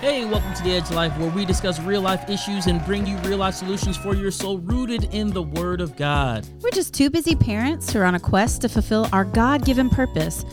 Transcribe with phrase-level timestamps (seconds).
[0.00, 3.16] Hey, welcome to the Edge Life, where we discuss real life issues and bring you
[3.18, 6.46] real life solutions for your soul rooted in the Word of God.
[6.62, 9.90] We're just two busy parents who are on a quest to fulfill our God given
[9.90, 10.44] purpose,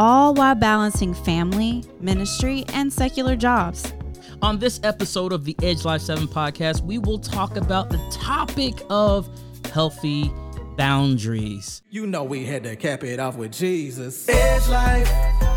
[0.00, 3.92] all while balancing family, ministry, and secular jobs.
[4.42, 8.74] On this episode of the Edge Life 7 podcast, we will talk about the topic
[8.90, 9.28] of
[9.72, 10.32] healthy
[10.76, 11.82] boundaries.
[11.88, 14.28] You know we had to cap it off with Jesus.
[14.28, 15.08] Edge life,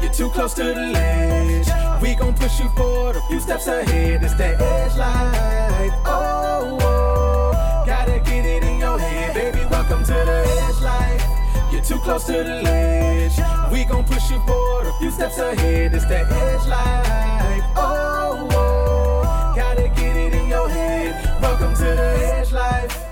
[0.02, 1.68] you're too close to the ledge.
[2.02, 4.24] We gon' push you forward a few steps ahead.
[4.24, 5.94] It's that edge life.
[6.06, 9.66] Oh, oh, gotta get it in your head, baby.
[9.70, 11.24] Welcome to the edge life.
[11.72, 13.38] You're too close to the ledge.
[13.72, 15.94] We gon' push you forward a few steps ahead.
[15.94, 17.64] It's that edge life.
[17.76, 21.42] Oh, oh, gotta get it in your head.
[21.42, 23.11] Welcome to the edge life.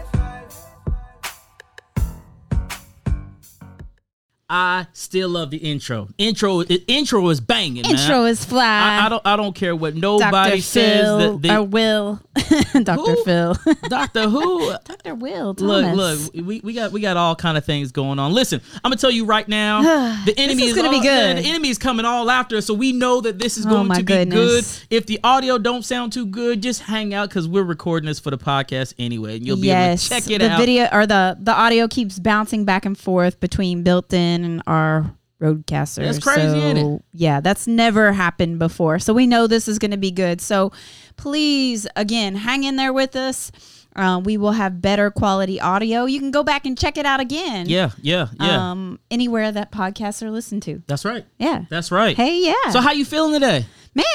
[4.51, 6.07] I still love the intro.
[6.17, 7.83] Intro, intro is banging.
[7.83, 7.91] man.
[7.91, 8.63] Intro is fly.
[8.99, 9.21] I, I don't.
[9.25, 10.61] I don't care what nobody Dr.
[10.61, 11.01] says.
[11.21, 12.19] Phil, That or Will.
[12.83, 12.93] Dr.
[12.95, 13.23] Who?
[13.25, 13.55] Phil.
[13.89, 14.71] Doctor Who.
[14.85, 15.13] Dr.
[15.15, 15.53] Will.
[15.59, 16.33] Look, Thomas.
[16.33, 18.33] look, we, we got we got all kind of things going on.
[18.33, 19.81] Listen, I'm gonna tell you right now,
[20.25, 21.37] the enemy is is, gonna be all- good.
[21.37, 23.89] The enemy is coming all after us, so we know that this is Oh, going
[23.89, 24.79] to be goodness.
[24.79, 24.87] good.
[24.89, 28.31] If the audio don't sound too good, just hang out because we're recording this for
[28.31, 30.11] the podcast anyway, and you'll be yes.
[30.11, 30.59] able to check it the out.
[30.59, 36.03] video or the the audio keeps bouncing back and forth between built-in and our RODECaster.
[36.03, 37.01] That's crazy, so?
[37.13, 38.99] Yeah, that's never happened before.
[38.99, 40.41] So we know this is going to be good.
[40.41, 40.71] So
[41.15, 43.51] please, again, hang in there with us.
[43.95, 46.05] Uh, we will have better quality audio.
[46.05, 47.67] You can go back and check it out again.
[47.67, 48.71] Yeah, yeah, yeah.
[48.71, 50.83] Um, anywhere that podcasts are listened to.
[50.87, 51.25] That's right.
[51.37, 51.65] Yeah.
[51.69, 52.15] That's right.
[52.15, 52.71] Hey, yeah.
[52.71, 53.65] So how you feeling today?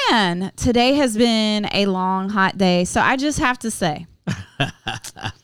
[0.09, 2.85] Man, today has been a long, hot day.
[2.85, 4.07] So I just have to say,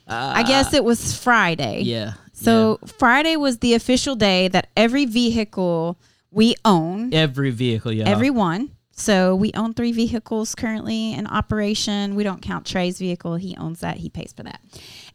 [0.07, 1.81] I guess it was Friday.
[1.81, 2.13] Yeah.
[2.43, 5.97] So Friday was the official day that every vehicle
[6.31, 8.07] we own, every vehicle, yeah.
[8.09, 8.71] every one.
[8.93, 12.15] So we own three vehicles currently in operation.
[12.15, 13.35] We don't count Trey's vehicle.
[13.35, 13.97] He owns that.
[13.97, 14.61] He pays for that.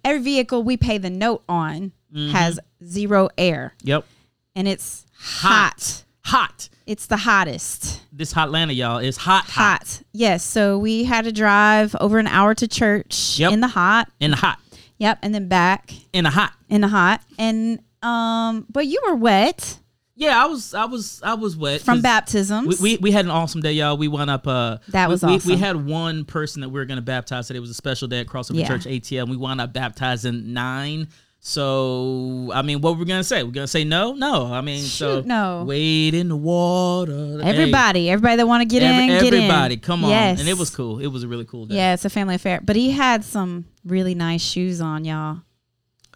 [0.05, 2.31] Every vehicle we pay the note on Mm-hmm.
[2.35, 4.07] has zero air Yep.
[4.55, 6.05] and it's hot.
[6.27, 6.69] Hot.
[6.87, 8.01] It's the hottest.
[8.13, 10.03] This hot Hotlanta, y'all, is hot, hot, Hot.
[10.13, 10.45] Yes.
[10.45, 13.53] So we had to drive over an hour to church Yep.
[13.53, 14.09] in the hot.
[14.21, 14.61] in the hot,
[14.99, 15.19] Yep.
[15.23, 16.53] And then back in the hot.
[16.69, 17.21] in the hot.
[17.39, 19.79] And, um, but you were wet
[20.15, 22.81] Yeah, I was, I was, I was wet from baptisms.
[22.81, 23.97] We, we we had an awesome day, y'all.
[23.99, 24.47] We went up.
[24.47, 27.59] Uh, That we- was we, We had one person that we were gonna baptize today.
[27.59, 28.69] It was a special day at Crossover Yeah.
[28.69, 29.29] Church ATL.
[29.29, 31.09] We wound up baptizing nine.
[31.41, 33.43] So I mean, what were we gonna say?
[33.45, 34.53] We're gonna say no, no.
[34.53, 35.65] I mean, so no.
[35.67, 37.41] Wade in the water.
[37.41, 39.43] Hey, Everybody, everybody that want to get every- in, get in.
[39.45, 40.11] everybody, come on!
[40.11, 40.41] Yes.
[40.41, 40.99] And it was cool.
[40.99, 41.77] It was a really cool day.
[41.77, 42.61] Yeah, it's a family affair.
[42.65, 45.39] But he had some really nice shoes on, y'all.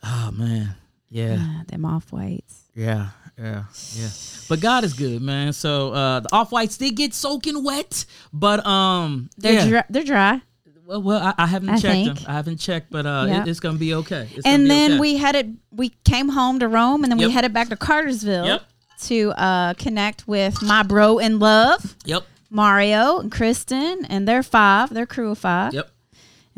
[0.03, 0.75] Oh man.
[1.11, 1.37] Yeah.
[1.39, 2.63] Ah, them off whites.
[2.75, 3.09] Yeah.
[3.39, 3.65] Yeah.
[3.95, 4.09] Yeah.
[4.49, 5.53] But God is good, man.
[5.53, 9.69] So uh the off whites they get soaking wet, but um, They're yeah.
[9.69, 10.43] dry, they're dry.
[10.91, 12.19] Well, well, I, I haven't I checked think.
[12.19, 12.25] them.
[12.29, 13.43] I haven't checked, but uh, Yeah.
[13.43, 14.29] it, it's gonna be okay.
[14.35, 15.01] It's And then okay.
[15.01, 15.57] we headed.
[15.71, 17.29] We came home to Rome, and then Yep.
[17.29, 18.63] we headed back to Cartersville Yep.
[19.03, 22.25] to uh, connect with my bro in love, Yep.
[22.51, 25.73] Mario and Kristen, and their five, their crew of five.
[25.75, 25.91] Yep.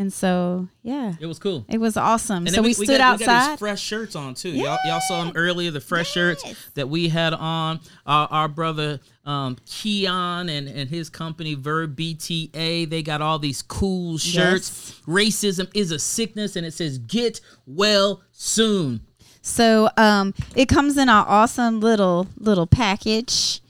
[0.03, 1.65] And so, yeah, It was cool.
[1.69, 2.39] it was awesome.
[2.47, 3.51] And so then we, stood got, We got outside.
[3.53, 4.51] these fresh shirts on too.
[4.51, 5.71] Y'all, y'all saw them earlier.
[5.71, 7.79] The fresh shirts that we had on.
[8.05, 12.91] Our, our brother um, Keon and, and his company Verb BTA.
[12.91, 15.01] They got all these cool shirts.
[15.07, 19.03] Racism is a sickness, and it says "Get well soon."
[19.41, 23.61] So um, it comes in an awesome little little package.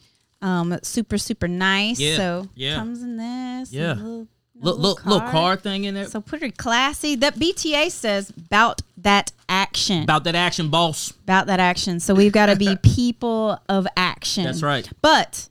[0.41, 2.01] Um, super super nice.
[2.01, 2.77] Yeah, So yeah.
[2.77, 3.71] comes in this.
[3.71, 4.23] Yeah.
[4.63, 7.17] Little, Look, look, little card thing in there So pretty classy.
[7.17, 10.05] That BTA says about that action.
[10.05, 11.11] about that action, boss.
[11.25, 11.99] about that action.
[12.01, 14.45] So we've got to be people of action.
[14.45, 14.89] That's right.
[15.03, 15.49] But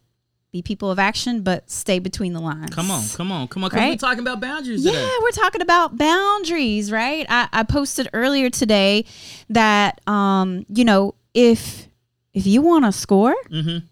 [0.53, 2.73] be people of action, but stay between the lines.
[2.75, 3.69] Come on, come on, come on.
[3.69, 5.09] 'cause We're talking about boundaries Yeah, today.
[5.21, 7.25] we're talking about boundaries, right?
[7.29, 9.05] I, I posted earlier today
[9.49, 11.87] that um, you know, if
[12.33, 13.85] if you want to score, Mm-hmm.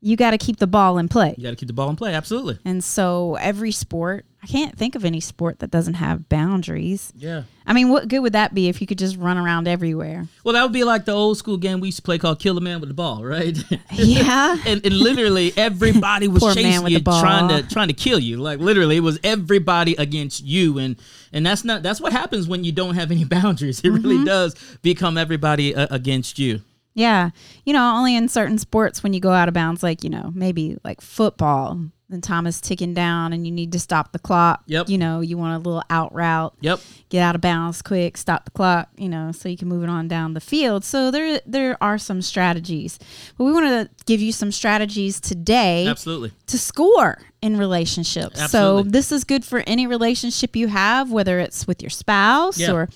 [0.00, 1.34] you got to keep the ball in play.
[1.36, 2.14] You got to keep the ball in play.
[2.14, 2.58] Absolutely.
[2.64, 7.12] And so every sport, I can't think of any sport that doesn't have boundaries.
[7.16, 7.44] Yeah.
[7.64, 10.26] I mean, what good would that be if you could just run around everywhere?
[10.42, 12.58] Well, that would be like the old school game we used to play called Kill
[12.58, 13.56] a Man with the Ball, right?
[13.92, 14.56] Yeah.
[14.66, 18.38] and, and literally everybody was chasing you, trying to trying to kill you.
[18.38, 20.96] Like literally, it was everybody against you, and
[21.32, 23.78] and that's not that's what happens when you don't have any boundaries.
[23.80, 24.02] It Mm-hmm.
[24.08, 26.62] really does become everybody uh, against you.
[26.94, 27.30] Yeah.
[27.64, 30.30] You know, only in certain sports when you go out of bounds, like, you know,
[30.34, 31.80] maybe like football,
[32.12, 34.62] the time is ticking down and you need to stop the clock.
[34.66, 34.88] Yep.
[34.88, 36.54] You know, you want a little out route.
[36.60, 36.80] Yep.
[37.08, 39.88] Get out of bounds quick, stop the clock, you know, so you can move it
[39.88, 40.84] on down the field.
[40.84, 42.98] So there there are some strategies.
[43.36, 46.32] But we want to give you some strategies today Absolutely.
[46.46, 48.40] to score in relationships.
[48.40, 48.82] Absolutely.
[48.84, 52.70] So this is good for any relationship you have, whether it's with your spouse Yeah.
[52.72, 52.88] or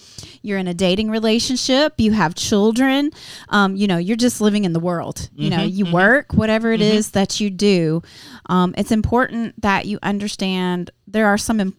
[0.42, 3.10] you're in a dating relationship, you have children,
[3.48, 5.28] um, you know, you're just living in the world.
[5.34, 8.02] You know, Mm-hmm, you work, whatever it is that you do.
[8.48, 11.76] Um, it's important that you understand there are some im-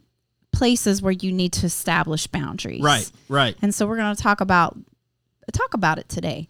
[0.51, 2.81] places where you need to establish boundaries.
[2.81, 3.09] Right.
[3.29, 3.55] Right.
[3.61, 4.77] And so we're going to talk about
[5.53, 6.47] talk about it today.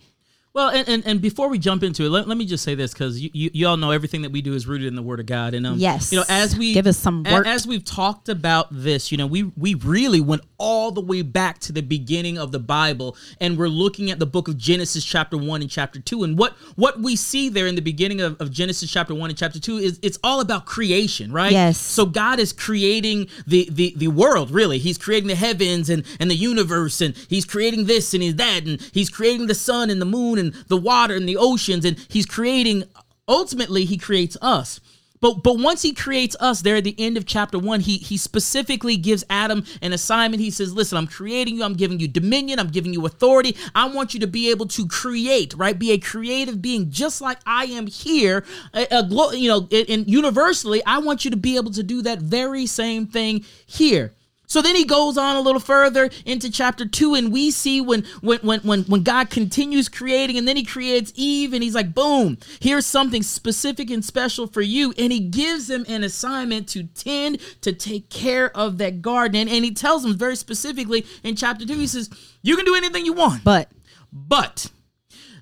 [0.58, 2.92] Well, and, and, and before we jump into it, let, let me just say this
[2.92, 5.20] because you, you, you all know everything that we do is rooted in the Word
[5.20, 6.12] of God, and um, Yes.
[6.12, 7.46] you know, as we Give us some a- work.
[7.46, 11.60] as we've talked about this, you know, we we really went all the way back
[11.60, 15.38] to the beginning of the Bible, and we're looking at the book of Genesis, chapter
[15.38, 18.50] one and chapter two, and what what we see there in the beginning of, of
[18.50, 21.52] Genesis, chapter one and chapter two, is it's all about creation, right?
[21.52, 21.78] Yes.
[21.78, 24.80] So God is creating the the the world, really.
[24.80, 28.66] He's creating the heavens and and the universe, and He's creating this and He's that,
[28.66, 31.98] and He's creating the sun and the moon and the water and the oceans, and
[32.10, 32.84] He's creating.
[33.28, 34.80] Ultimately, He creates us.
[35.20, 38.18] But but once he creates us there at the end of chapter one, he he
[38.18, 40.42] specifically gives Adam an assignment.
[40.42, 41.64] He says, "Listen, I'm creating you.
[41.64, 42.60] I'm giving you dominion.
[42.60, 43.56] I'm giving you authority.
[43.74, 45.78] I want you to be able to create, right?
[45.78, 48.46] Be a creative being, just like I am here.
[48.74, 51.84] A, a glo- you know, and and universally, I want you to be able to
[51.84, 54.14] do that very same thing here."
[54.48, 58.06] So then he goes on a little further into chapter two, and we see when
[58.22, 61.94] when when when when God continues creating, and then he creates Eve, and he's like,
[61.94, 64.94] boom, here's something specific and special for you.
[64.98, 69.42] And he gives him an assignment to tend to take care of that garden.
[69.42, 72.10] And, and he tells him very specifically in chapter two, he says,
[72.42, 73.70] You can do anything you want, But
[74.14, 74.72] but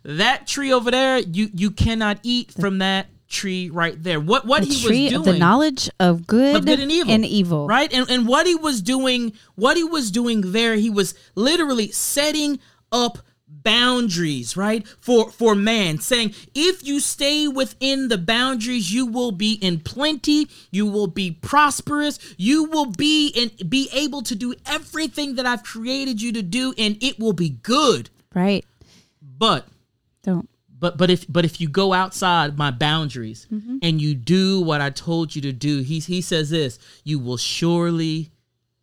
[0.04, 4.20] that tree over there, you you cannot eat from that tree right there.
[4.20, 7.14] What what the he was doing of the knowledge of good, of good and evil.
[7.14, 7.68] and evil.
[7.68, 7.92] Right?
[7.94, 12.60] And and what he was doing, what he was doing there, he was literally setting
[12.92, 14.88] up boundaries, right?
[15.00, 20.48] For for man, saying if you stay within the boundaries, you will be in plenty,
[20.72, 25.64] you will be prosperous, you will be and be able to do everything that I've
[25.64, 28.10] created you to do, and it will be good.
[28.34, 28.66] Right.
[29.22, 29.68] But
[30.24, 30.48] Don't.
[30.86, 33.78] But but if but if you go outside my boundaries mm-hmm.
[33.82, 37.38] and you do what I told you to do, he he says this, you will
[37.38, 38.32] surely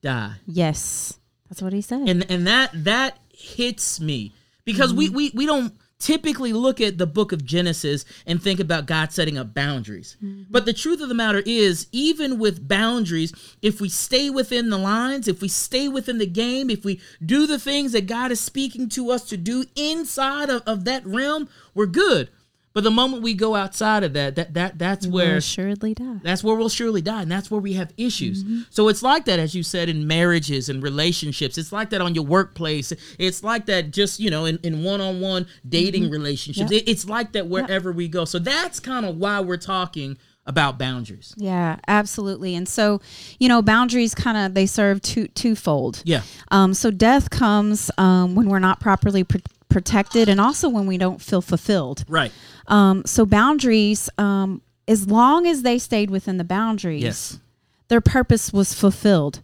[0.02, 0.34] die.
[0.46, 1.18] Yes.
[1.48, 2.08] That's what he said.
[2.08, 4.32] And and that that hits me
[4.64, 5.16] because we, mm-hmm.
[5.16, 5.72] we we don't
[6.02, 10.16] typically look at the book of Genesis and think about God setting up boundaries.
[10.22, 10.44] Mm-hmm.
[10.50, 13.32] But the truth of the matter is, even with boundaries,
[13.62, 17.46] if we stay within the lines, if we stay within the game, if we do
[17.46, 21.48] the things that God is speaking to us to do inside of, of that realm,
[21.74, 22.28] we're good.
[22.74, 26.20] But the moment we go outside of that, that that that's will where assuredly die.
[26.22, 28.44] that's where we'll surely die, and that's where we have issues.
[28.70, 31.58] So it's like that, as you said, in marriages and relationships.
[31.58, 32.92] It's like that on your workplace.
[33.18, 36.70] It's like that just you know in, in one-on-one dating relationships.
[36.72, 36.82] Yep.
[36.82, 38.24] It- it's like that wherever we go.
[38.24, 41.34] So that's kind of why we're talking about boundaries.
[41.36, 42.56] Yeah, absolutely.
[42.56, 43.00] And so,
[43.38, 46.02] you know, boundaries kind of they serve two twofold.
[46.04, 49.38] Yeah, Um, so death comes um, when we're not properly pr-
[49.72, 52.04] protected, and also when we don't feel fulfilled.
[52.08, 52.32] right.
[52.68, 57.38] Um, so boundaries, um, as long as they stayed within the boundaries, Yes.
[57.88, 59.40] Their purpose was fulfilled.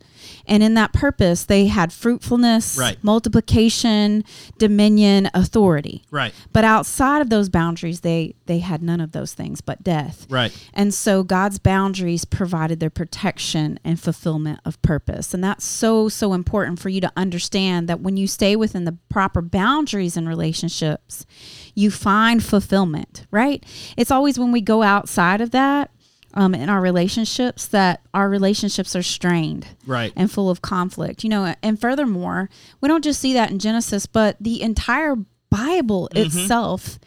[0.46, 2.96] And in that purpose, they had fruitfulness, Right.
[3.02, 4.25] multiplication,
[4.58, 6.02] dominion, authority.
[6.11, 6.35] Right.
[6.52, 10.26] But outside of those boundaries, they they had none of those things but death.
[10.31, 10.52] Right.
[10.75, 15.35] And so God's boundaries provided their protection and fulfillment of purpose.
[15.35, 18.97] And that's so, so important for you to understand that when you stay within the
[19.11, 21.26] proper boundaries in relationships,
[21.75, 23.64] you find fulfillment, right?
[23.97, 25.90] It's always when we go outside of that
[26.38, 30.12] um, in our relationships that our relationships are strained Right.
[30.16, 31.25] and full of conflict.
[31.25, 32.49] You know, and furthermore,
[32.80, 35.16] we don't just see that in Genesis, but the entire
[35.50, 36.99] Bible itself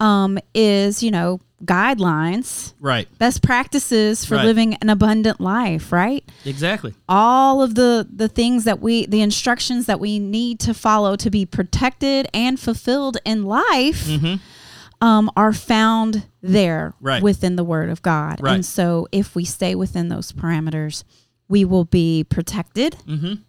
[0.00, 3.08] um, is, you know, guidelines, Right.
[3.18, 4.44] best practices for Right.
[4.46, 6.24] living an abundant life, right?
[6.44, 6.94] Exactly.
[7.08, 11.30] All of the the things that we the instructions that we need to follow to
[11.30, 14.06] be protected and fulfilled in life
[15.00, 17.06] um, are found there Mm-hmm.
[17.06, 17.22] Right.
[17.22, 18.40] within the Word of God.
[18.40, 18.54] Right.
[18.54, 21.04] And so, if we stay within those parameters,
[21.48, 23.40] we will be protected, Mhm.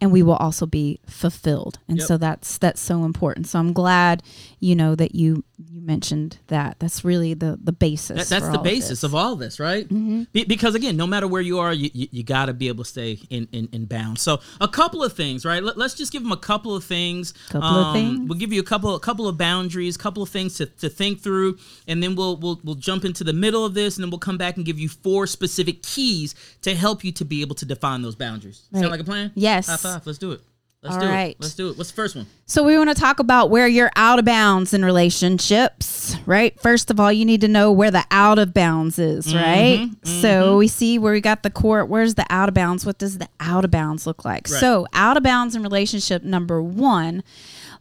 [0.00, 1.78] and we will also be fulfilled.
[1.88, 2.06] And Yep.
[2.08, 3.46] so that's that's so important.
[3.46, 4.22] So I'm glad
[4.58, 6.78] you know that you you mentioned that.
[6.78, 8.28] That's really the the basis.
[8.28, 9.02] That, that's the basis this.
[9.02, 9.84] of all this, right?
[9.86, 10.24] Mm-hmm.
[10.32, 12.84] Be, because again, no matter where you are, you, you, you got to be able
[12.84, 14.22] to stay in, in, in bounds.
[14.22, 15.62] So a couple of things, right?
[15.62, 17.34] Let, us just give them a couple of things.
[17.54, 18.28] Um, of things.
[18.28, 21.20] We'll give you a couple a couple of boundaries, couple of things to, to think
[21.20, 24.18] through, and then we'll we'll we'll jump into the middle of this, and then we'll
[24.18, 27.64] come back and give you four specific keys to help you to be able to
[27.64, 28.68] define those boundaries.
[28.72, 29.32] Sound like a plan?
[29.34, 29.68] Yes.
[29.68, 30.06] High five.
[30.06, 30.40] Let's do it.
[30.82, 31.30] Let's All do right.
[31.32, 31.36] it.
[31.40, 31.76] Let's do it.
[31.76, 32.26] What's the first one?
[32.46, 36.58] So we want to talk about where you're out of bounds in relationships, right?
[36.58, 39.90] First of all, you need to know where the out of bounds is, Mm-hmm, right?
[40.06, 41.88] So we see where we got the court.
[41.88, 42.86] Where's the out of bounds?
[42.86, 44.48] What does the out of bounds look like?
[44.50, 44.58] Right.
[44.60, 47.22] So out of bounds in relationship number one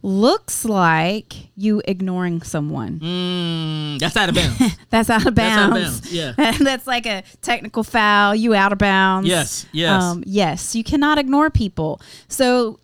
[0.01, 2.99] looks like you ignoring someone.
[2.99, 4.77] Mm, that's out of bounds.
[4.89, 5.97] That's out of That's out bounds.
[5.97, 6.33] of bounds, yeah.
[6.59, 8.33] That's like a technical foul.
[8.35, 9.27] You out of bounds.
[9.27, 10.03] Yes, yes.
[10.03, 10.75] Um, yes.
[10.75, 12.01] You cannot ignore people.
[12.27, 12.79] So,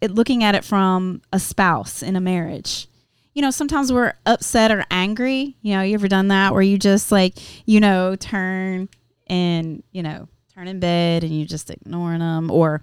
[0.00, 2.88] it, looking at it from a spouse in a marriage,
[3.32, 5.56] you know, sometimes we're upset or angry.
[5.62, 7.34] You know, you ever done that where you just like,
[7.66, 8.88] you know, turn
[9.26, 12.80] and you know, turn in bed and you just ignoring them, or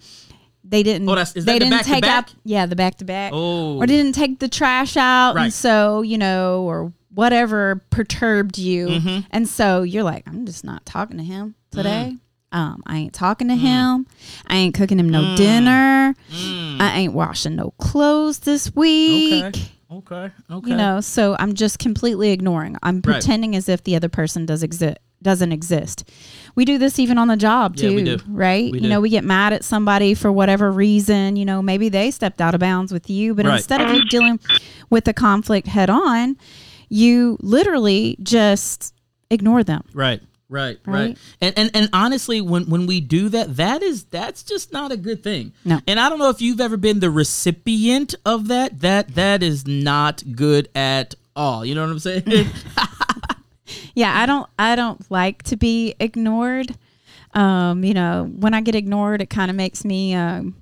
[0.63, 1.07] they didn't.
[1.07, 2.25] Oh, they the didn't back take back?
[2.29, 2.35] out.
[2.43, 3.31] Yeah, the back to back.
[3.33, 3.77] Oh.
[3.77, 5.45] or didn't take the trash out, Right.
[5.45, 9.19] and so you know, or whatever perturbed you, Mm-hmm.
[9.31, 12.13] and so you're like, I'm just not talking to him today.
[12.15, 12.19] Mm.
[12.51, 14.05] Um, I ain't talking to him.
[14.47, 16.13] I ain't cooking him no dinner.
[16.31, 16.81] Mm.
[16.81, 19.43] I ain't washing no clothes this week.
[19.45, 19.61] Okay.
[19.91, 20.31] Okay.
[20.49, 20.69] Okay.
[20.69, 22.77] You know, so I'm just completely ignoring.
[22.83, 23.03] I'm Right.
[23.15, 26.03] pretending as if the other person does exist doesn't exist.
[26.55, 28.17] We do this even on the job Yeah, too, we do.
[28.27, 28.71] right?
[28.71, 28.89] We you do.
[28.89, 31.35] know, we get mad at somebody for whatever reason.
[31.35, 33.57] You know, maybe they stepped out of bounds with you, but Right.
[33.57, 34.39] instead of you dealing
[34.89, 36.37] with the conflict head on,
[36.89, 38.95] you literally just
[39.29, 39.83] ignore them.
[39.93, 40.21] Right.
[40.51, 41.17] Right, right, Right?
[41.39, 44.97] and and and honestly, when when we do that, that is that's just not a
[44.97, 45.53] good thing.
[45.63, 45.79] No.
[45.87, 48.81] and I don't know if you've ever been the recipient of that.
[48.81, 51.63] That that is not good at all.
[51.65, 52.23] You know what I'm saying?
[53.95, 56.75] Yeah, I don't I don't like to be ignored.
[57.33, 60.55] Um, you know, when I get ignored, it kind of makes me um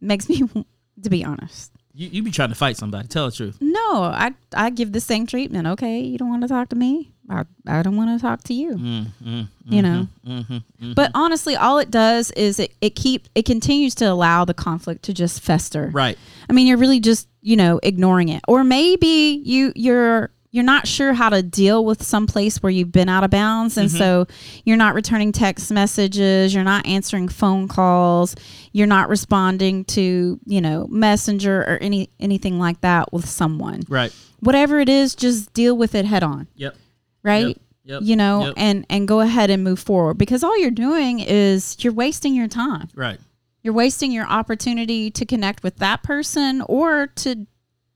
[0.00, 0.42] makes me
[1.02, 1.72] to be honest.
[1.94, 3.08] you you be trying to fight somebody.
[3.08, 3.58] Tell the truth.
[3.60, 5.66] No, I I give the same treatment.
[5.66, 7.10] Okay, you don't want to talk to me.
[7.28, 8.72] I, I don't want to talk to you.
[8.72, 10.08] Mm, mm you know.
[10.26, 10.92] Mm-hmm, mm-hmm, mm-hmm.
[10.92, 15.04] But honestly, all it does is it, it keep it continues to allow the conflict
[15.04, 15.90] to just fester.
[15.92, 16.18] Right.
[16.48, 20.86] I mean, you're really just you know ignoring it, or maybe you you're you're not
[20.86, 24.26] sure how to deal with some place where you've been out of bounds, and so
[24.64, 28.36] you're not returning text messages, you're not answering phone calls,
[28.72, 33.82] you're not responding to you know messenger or any anything like that with someone.
[33.88, 34.14] Right.
[34.40, 36.76] Whatever it is, just deal with it head on Yep.
[37.24, 38.54] Right Yep, yep, you know yep.
[38.56, 42.48] and and go ahead and move forward because all you're doing is you're wasting your
[42.48, 43.18] time Right.
[43.62, 47.46] you're wasting your opportunity to connect with that person or to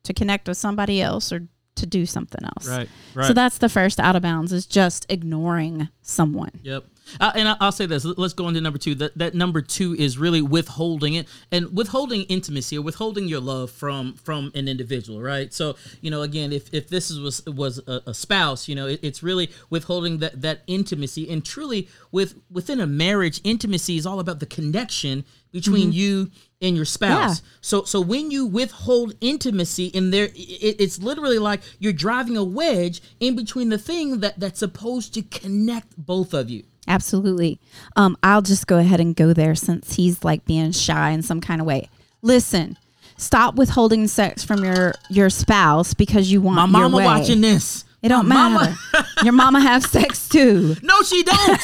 [0.04, 2.88] to connect with somebody else or to do something else Right.
[3.14, 3.26] Right.
[3.28, 6.85] so that's the first out of bounds is just ignoring someone Yep.
[7.21, 8.05] Uh, and I- I'll say this.
[8.05, 8.95] Let's go into number two.
[8.95, 13.71] That that number two is really withholding it and withholding intimacy or withholding your love
[13.71, 15.53] from from an individual, right?
[15.53, 18.87] So you know, again, if if this is, was was a, a spouse, you know,
[18.87, 24.07] it, it's really withholding that that intimacy and truly with within a marriage, intimacy is
[24.07, 27.41] all about the connection between you and your spouse.
[27.41, 27.47] Yeah.
[27.62, 32.45] So so when you withhold intimacy in there, it, it's literally like you're driving a
[32.45, 36.65] wedge in between the thing that that's supposed to connect both of you.
[36.88, 37.61] Absolutely
[37.97, 41.40] um i'll just go ahead and go there since he's like being shy in some
[41.40, 41.88] kind of way
[42.23, 42.76] listen
[43.16, 47.04] stop withholding sex from your your spouse because you want My your mama way.
[47.04, 47.85] watching this.
[48.00, 48.76] It don't My matter.
[48.95, 50.76] mama- Your mama have sex too.
[50.85, 51.61] No, she don't.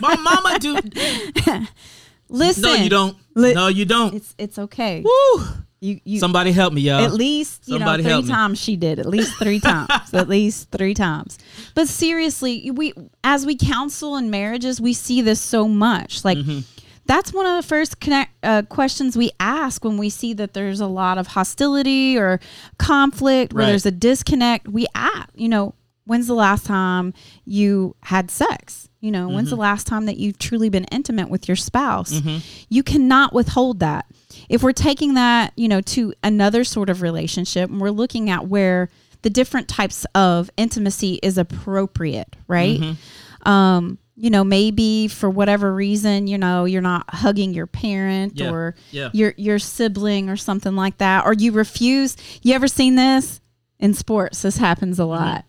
[0.00, 0.78] My mama do.
[2.28, 2.62] Listen.
[2.62, 3.16] No, you don't.
[3.34, 4.14] Li- no, you don't.
[4.14, 5.02] It's it's okay.
[5.04, 5.44] Woo.
[5.80, 7.04] You you Somebody help me, y'all.
[7.04, 8.34] at least you somebody know three me.
[8.34, 8.98] times she did.
[8.98, 10.14] At least three times.
[10.14, 11.38] at least three times.
[11.74, 16.24] But seriously, we as we counsel in marriages, we see this so much.
[16.24, 16.38] Like.
[16.38, 16.60] Mm-hmm.
[17.08, 20.80] That's one of the first connect, uh, questions we ask when we see that there's
[20.80, 22.40] a lot of hostility or
[22.78, 23.66] conflict, where Right.
[23.68, 24.66] there's a disconnect.
[24.66, 27.14] We ask, you know, when's the last time
[27.44, 28.88] you had sex?
[29.00, 29.56] You know, when's Mm-hmm.
[29.56, 32.20] the last time that you've truly been intimate with your spouse?
[32.68, 34.06] You cannot withhold that.
[34.48, 38.46] If we're taking that, you know, to another sort of relationship and we're looking at
[38.46, 38.88] where
[39.22, 42.78] the different types of intimacy is appropriate, right?
[42.80, 43.48] Mm-hmm.
[43.48, 48.50] Um, you know, maybe for whatever reason, you know, you're not hugging your parent Yeah,
[48.50, 49.10] or yeah.
[49.12, 52.16] your your sibling or something like that, or you refuse.
[52.42, 53.40] You ever seen this
[53.78, 54.42] in sports?
[54.42, 55.10] This happens a Mm-hmm.
[55.10, 55.44] lot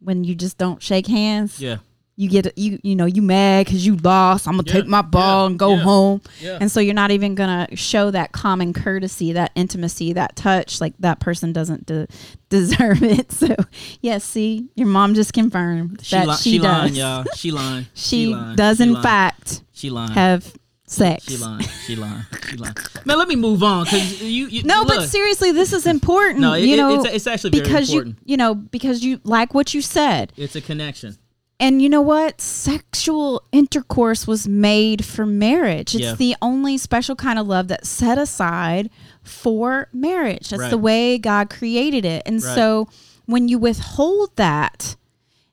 [0.00, 1.60] when you just don't shake hands.
[1.60, 1.76] Yeah.
[2.20, 5.00] You get you you know you mad because you lost i'm gonna Yeah, take my
[5.00, 8.72] ball yeah, and go yeah, home and so you're not even gonna show that common
[8.74, 12.06] courtesy that intimacy that touch like that person doesn't de-
[12.50, 13.54] deserve it so
[14.02, 17.24] yes see your mom just confirmed She, that li- she, she does lying, y'all.
[17.36, 17.86] She lying.
[17.94, 18.56] she, lying.
[18.56, 19.02] does She in lying.
[19.02, 20.10] fact She lying.
[20.12, 20.52] have
[20.86, 21.62] sex She lying.
[21.86, 22.24] She lying.
[22.50, 22.74] She lying.
[23.06, 24.62] Man, let me move on because you, you.
[24.64, 27.62] no but seriously this is important No, it- you it- know it's- it's actually very
[27.62, 28.16] because important.
[28.24, 31.16] you you know because you like what you said It's a connection.
[31.60, 32.40] And you know what?
[32.40, 35.94] Sexual intercourse was made for marriage.
[35.94, 36.14] It's Yeah.
[36.14, 38.88] the only special kind of love that's set aside
[39.22, 40.48] for marriage.
[40.48, 40.70] That's Right.
[40.70, 42.22] the way God created it.
[42.24, 42.54] And Right.
[42.54, 42.88] so
[43.26, 44.96] when you withhold that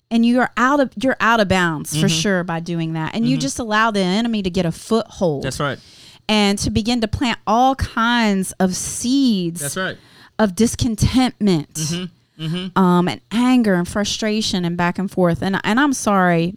[0.10, 2.02] and you're out of you're out of bounds Mm-hmm.
[2.02, 3.14] for sure by doing that.
[3.14, 5.78] And you just allow the enemy to get a foothold That's right.
[6.30, 9.98] and to begin to plant all kinds of seeds That's right.
[10.40, 12.06] of discontentment Mm-hmm.
[12.76, 15.42] Um and anger and frustration and back and forth.
[15.42, 16.56] And and I'm sorry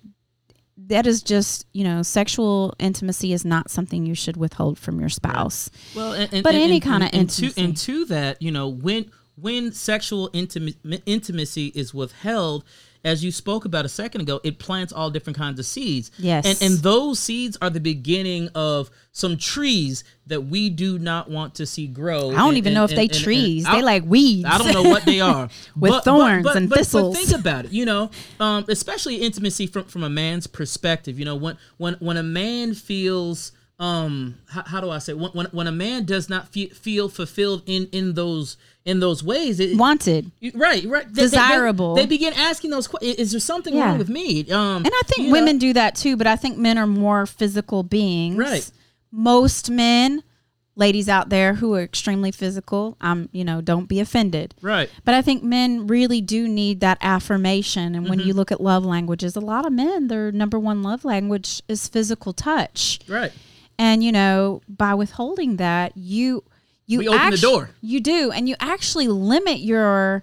[0.88, 5.08] that is just you know sexual intimacy is not something you should withhold from your
[5.08, 5.70] spouse.
[5.94, 7.60] Well, and, and, But and- any kinda and- and to, intimacy.
[7.64, 9.06] and to that, you know, when
[9.36, 12.62] when sexual intima- intimacy is withheld,
[13.04, 16.10] as you spoke about a second ago, it plants all different kinds of seeds.
[16.18, 16.44] Yes.
[16.46, 21.54] and and those seeds are the beginning of some trees that we do not want
[21.56, 22.30] to see grow.
[22.30, 24.58] I don't And- even and- know if and- they and- trees they like weeds I
[24.58, 27.16] don't know what they are With thorns and thistles.
[27.16, 31.18] But think about it, you know, um, especially intimacy from from a man's perspective.
[31.18, 35.30] You know, when when when a man feels um how, how do I say when,
[35.32, 39.60] when when a man does not fe- feel fulfilled in in those in those ways
[39.60, 41.94] it, wanted right right They- they- they- Desirable.
[41.94, 43.86] they, begin asking those questions is there something Yeah.
[43.90, 46.56] wrong with me um and I think women know, do that too but I think
[46.56, 48.70] men are more physical beings Right.
[49.12, 50.22] most men
[50.76, 55.14] ladies out there who are extremely physical um you know don't be offended right But
[55.14, 57.94] I think men really do need that affirmation.
[57.94, 58.28] And when Mm-hmm.
[58.28, 61.86] you look at love languages, a lot of men, their number one love language is
[61.86, 62.98] physical touch.
[63.08, 63.32] right
[63.78, 66.44] And you know, by withholding that, you
[66.90, 67.70] you We open the door.
[67.80, 70.22] You do, and you actually limit your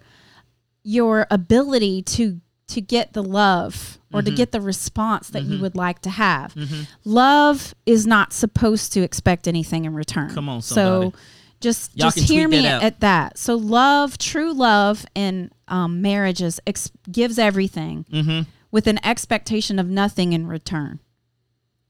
[0.84, 4.30] your ability to to get the love or Mm-hmm.
[4.30, 6.56] to get the response that you would like to have.
[7.04, 10.30] Love is not supposed to expect anything in return.
[10.34, 11.12] Come on, somebody.
[11.12, 11.18] So
[11.60, 13.38] just Y'all just hear me that at that.
[13.38, 18.50] So love, true love in um, marriages ex- gives everything Mm-hmm.
[18.72, 21.00] with an expectation of nothing in return.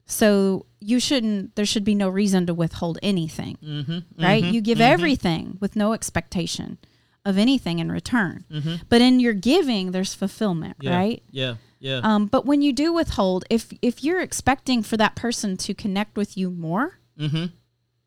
[0.08, 1.56] So you shouldn't.
[1.56, 4.24] There should be no reason to withhold anything, Mm-hmm.
[4.24, 4.44] right?
[4.44, 6.78] You give everything with no expectation
[7.26, 8.46] of anything in return.
[8.90, 10.88] But in your giving, there's fulfillment, Mm-hmm.
[10.88, 11.24] yeah right?
[11.32, 15.58] yeah yeah Um, but when you do withhold, if if you're expecting for that person
[15.58, 17.46] to connect with you more, mm-hmm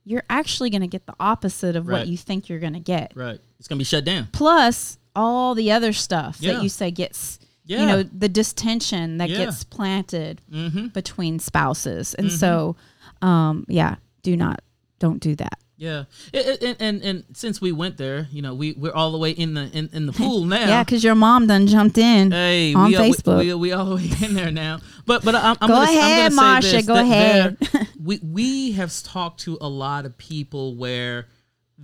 [0.02, 1.98] you're actually going to get the opposite of Right.
[1.98, 3.12] what you think you're going to get.
[3.14, 6.54] right it's gonna be shut down Plus all the other stuff Yeah.
[6.54, 7.38] that you say gets,
[7.70, 7.80] Yeah.
[7.80, 9.44] you know, the distension that Yeah.
[9.44, 12.14] gets planted mm-hmm between spouses.
[12.14, 12.74] And so,
[13.22, 14.60] um, yeah, do not,
[14.98, 15.54] don't do that.
[15.76, 16.04] Yeah,
[16.34, 19.30] and, and and and since we went there, you know, we we're all the way
[19.30, 20.66] in the in, in the pool now.
[20.66, 23.38] Yeah, because your mom done jumped in Hey, on we Facebook.
[23.38, 24.80] We, we, we all the way in there now.
[25.06, 27.56] But but I'm, I'm Go gonna, ahead, I'm gonna say Marsha, go ahead.
[27.72, 31.28] there- we we have talked to a lot of people where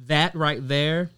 [0.08, 1.08] that right there,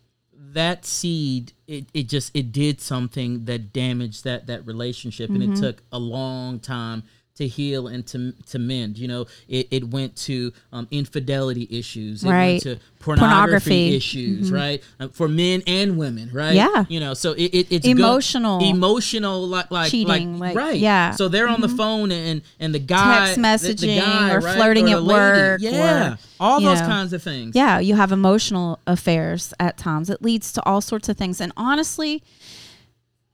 [0.52, 5.52] that seed, it, it just it did something that damaged that that relationship, and Mm-hmm.
[5.52, 7.02] it took a long time
[7.38, 8.98] to heal and to to mend.
[8.98, 12.46] You know, it, it went to um, infidelity issues, it Right.
[12.50, 13.88] went to pornography, Pornography.
[13.88, 13.96] Mm-hmm.
[13.96, 16.54] issues, right, uh, for men and women, right?
[16.54, 16.84] Yeah.
[16.88, 18.58] you know, so it, it it's go- Emotional.
[18.62, 21.08] emotional, like like Cheating, like, like- right, yeah.
[21.10, 21.16] Mm-hmm.
[21.16, 24.40] So they're on the phone and and the guy Text the- the messaging guy, or
[24.40, 26.86] right, flirting the at work yeah, or, all those know.
[26.86, 27.54] kinds of things.
[27.54, 30.10] yeah, you have emotional affairs at times.
[30.10, 31.40] It leads to all sorts of things.
[31.40, 32.22] And honestly,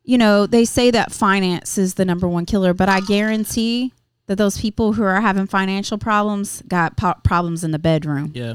[0.04, 3.92] you know, they say that finance is the number one killer, but I guarantee
[4.26, 8.30] that those people who are having financial problems got po- problems in the bedroom.
[8.34, 8.54] yeah,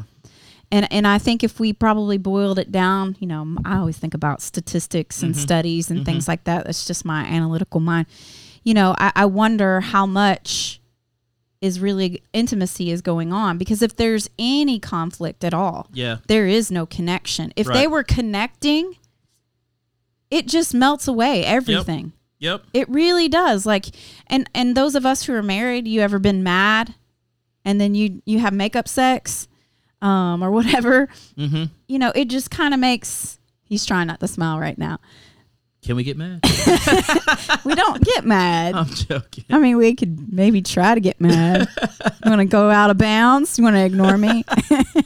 [0.71, 4.13] And and I think if we probably boiled it down, you know, I always think
[4.13, 5.41] about statistics and mm-hmm.
[5.41, 6.31] studies and things mm-hmm.
[6.31, 6.65] like that.
[6.65, 8.07] That's just my analytical mind.
[8.63, 10.81] You know, I, I wonder how much
[11.61, 16.47] is really intimacy is going on because if there's any conflict at all, yeah, there
[16.47, 17.53] is no connection.
[17.55, 18.95] If they were connecting,
[20.31, 22.13] it just melts away everything.
[22.39, 23.65] yep, It really does.
[23.65, 23.85] Like
[24.27, 26.95] and and those of us who are married, you ever been mad
[27.65, 29.47] and then you you have makeup sex
[30.01, 31.07] um or whatever.
[31.37, 31.65] mm-hmm.
[31.87, 34.99] You know, it just kind of makes he's trying not to smile right now.
[35.81, 36.41] Can we get mad?
[37.65, 38.73] We don't get mad.
[38.75, 39.45] I'm joking.
[39.49, 41.67] I mean, we could maybe try to get mad.
[42.23, 43.57] You want to go out of bounds?
[43.57, 44.43] You want to ignore me?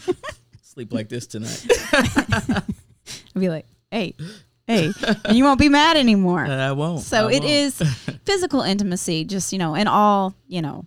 [0.63, 1.65] Sleep like this tonight.
[1.93, 2.63] I'd
[3.39, 4.15] be like, "Hey,
[4.67, 4.91] hey,
[5.26, 6.45] and you won't be mad anymore.
[6.45, 7.02] I won't.
[7.02, 7.45] So I it won't.
[7.52, 7.76] is
[8.26, 10.86] physical intimacy, just you know, in all you know,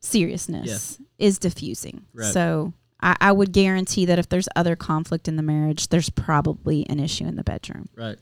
[0.00, 2.04] seriousness is diffusing.
[2.12, 2.32] Right.
[2.32, 6.86] So I, I would guarantee that if there's other conflict in the marriage, there's probably
[6.88, 7.88] an issue in the bedroom.
[7.96, 8.18] right.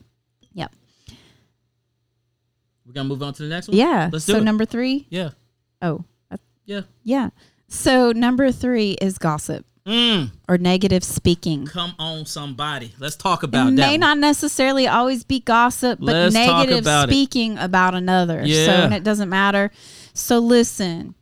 [0.53, 0.73] Yep.
[2.85, 3.77] We're gonna move on to the next one.
[3.77, 4.09] Yeah.
[4.11, 4.43] Let's do so it.
[4.43, 5.07] number three.
[5.09, 5.29] Yeah.
[5.81, 6.03] Oh,
[6.65, 6.81] Yeah.
[7.03, 7.29] yeah.
[7.67, 11.65] So number three is gossip Mm, or negative speaking.
[11.65, 12.93] come on, somebody.
[12.99, 13.87] Let's talk about It that.
[13.87, 13.99] may one.
[13.99, 17.11] not necessarily always be gossip, but Let's negative about it.
[17.11, 18.41] speaking about another.
[18.41, 18.83] So Yeah.
[18.83, 19.71] and it doesn't matter.
[20.13, 21.15] So listen,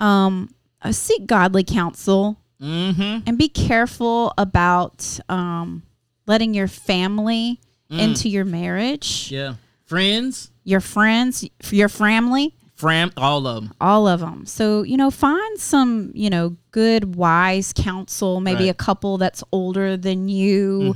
[0.00, 0.52] um,
[0.82, 3.28] uh, seek godly counsel Mm-hmm.
[3.28, 5.82] and be careful about um,
[6.26, 9.30] letting your family into your marriage, Mm.
[9.30, 9.54] Yeah.
[9.84, 13.74] Friends, your friends, your family, fram, all of them.
[13.80, 14.44] all of them.
[14.46, 18.70] So, you know, find some, you know, good, wise counsel, maybe Right.
[18.70, 20.94] a couple that's older than you,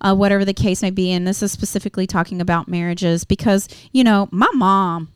[0.00, 1.12] uh, whatever the case may be.
[1.12, 5.12] And this is specifically talking about marriages because, you know, my mom,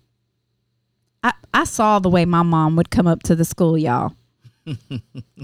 [1.24, 4.12] I, I saw the way my mom would come up to the school, y'all.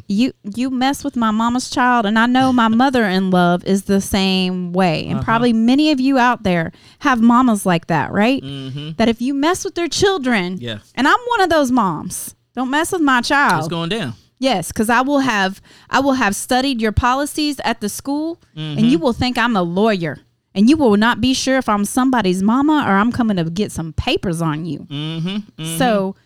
[0.09, 3.85] You you mess with my mama's child and I know my mother in love is
[3.85, 5.07] the same way.
[5.07, 8.43] And probably many of you out there have mamas like that, right?
[8.43, 8.93] Mm-hmm.
[8.97, 10.79] That if you mess with their children, Yeah.
[10.95, 12.35] and I'm one of those moms.
[12.55, 13.61] Don't mess with my child.
[13.61, 14.15] It's going down.
[14.39, 18.81] yes, because I will have I will have studied your policies at the school, and
[18.81, 20.19] you will think I'm a lawyer,
[20.55, 23.71] and you will not be sure if I'm somebody's mama or I'm coming to get
[23.71, 24.81] some papers on you.
[24.81, 25.79] Mm-hmm.
[25.79, 26.17] So,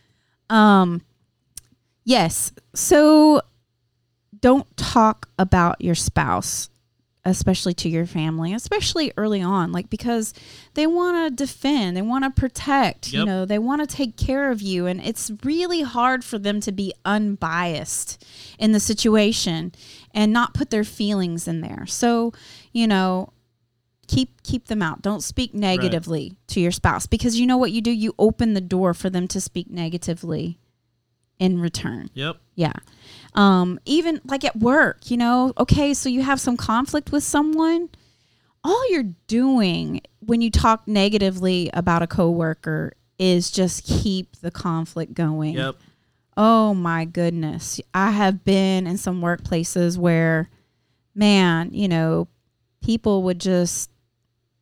[0.48, 1.02] um,
[2.04, 2.52] yes.
[2.74, 3.42] So,
[4.40, 6.68] don't talk about your spouse,
[7.24, 10.34] especially to your family, especially early on, like because
[10.74, 14.50] they want to defend, they want to protect, you know, they want to take care
[14.50, 18.22] of you, and it's really hard for them to be unbiased
[18.58, 19.72] in the situation
[20.12, 21.86] and not put their feelings in there.
[21.86, 22.32] So,
[22.72, 23.32] you know,
[24.06, 25.00] keep keep them out.
[25.00, 27.90] Don't speak negatively to your spouse because you know what you do?
[27.90, 30.58] You open the door for them to speak negatively
[31.38, 32.10] in return.
[32.14, 32.36] Yep.
[32.54, 32.72] Yeah.
[33.34, 37.88] Um, even like at work, you know, okay, so you have some conflict with someone.
[38.62, 45.14] All you're doing when you talk negatively about a coworker is just keep the conflict
[45.14, 45.54] going.
[45.54, 45.76] Yep.
[46.36, 47.80] Oh my goodness.
[47.92, 50.48] I have been in some workplaces where,
[51.14, 52.28] man, you know,
[52.82, 53.90] people would just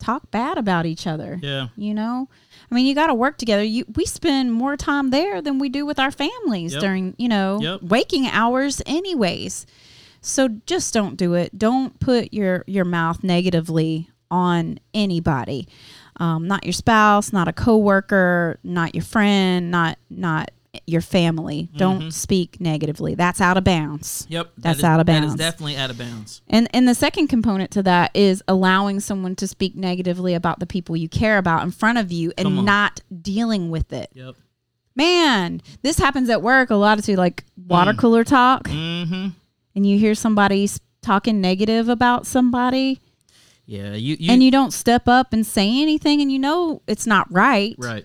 [0.02, 1.38] talk bad about each other.
[1.42, 1.68] Yeah.
[1.76, 2.28] You know,
[2.70, 3.62] I mean, you got to work together.
[3.62, 6.80] You we spend more time there than we do with our families Yep.
[6.82, 7.82] during you know Yep.
[7.82, 9.66] waking hours, anyways.
[10.20, 11.58] So just don't do it.
[11.58, 15.68] Don't put your your mouth negatively on anybody.
[16.18, 20.50] Um, not your spouse, not a coworker, not your friend, not not
[20.87, 21.68] your family.
[21.76, 23.14] Don't speak negatively.
[23.14, 24.26] That's out of bounds.
[24.30, 24.52] Yep.
[24.56, 25.28] That That's out of bounds.
[25.28, 26.40] is definitely out of bounds.
[26.48, 30.66] And and the second component to that is allowing someone to speak negatively about the
[30.66, 34.11] people you care about in front of you and not dealing with it.
[34.14, 34.37] Yep.
[34.94, 39.28] Man, this happens at work a lot too, like water cooler talk, Mm-hmm.
[39.74, 40.68] and you hear somebody
[41.02, 43.00] talking negative about somebody,
[43.66, 43.94] Yeah.
[43.94, 44.16] You.
[44.20, 47.74] you and you don't step up and say anything, and you know it's not right,
[47.78, 48.04] right.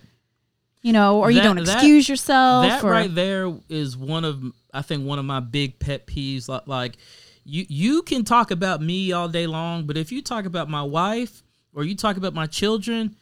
[0.88, 2.66] You know, or you don't that- excuse yourself.
[2.66, 6.48] that or, right there is one of I think one of my big pet peeves.
[6.48, 6.96] Like, like
[7.44, 10.82] you you can talk about me all day long, but if you talk about my
[10.82, 11.42] wife
[11.74, 13.16] or you talk about my children,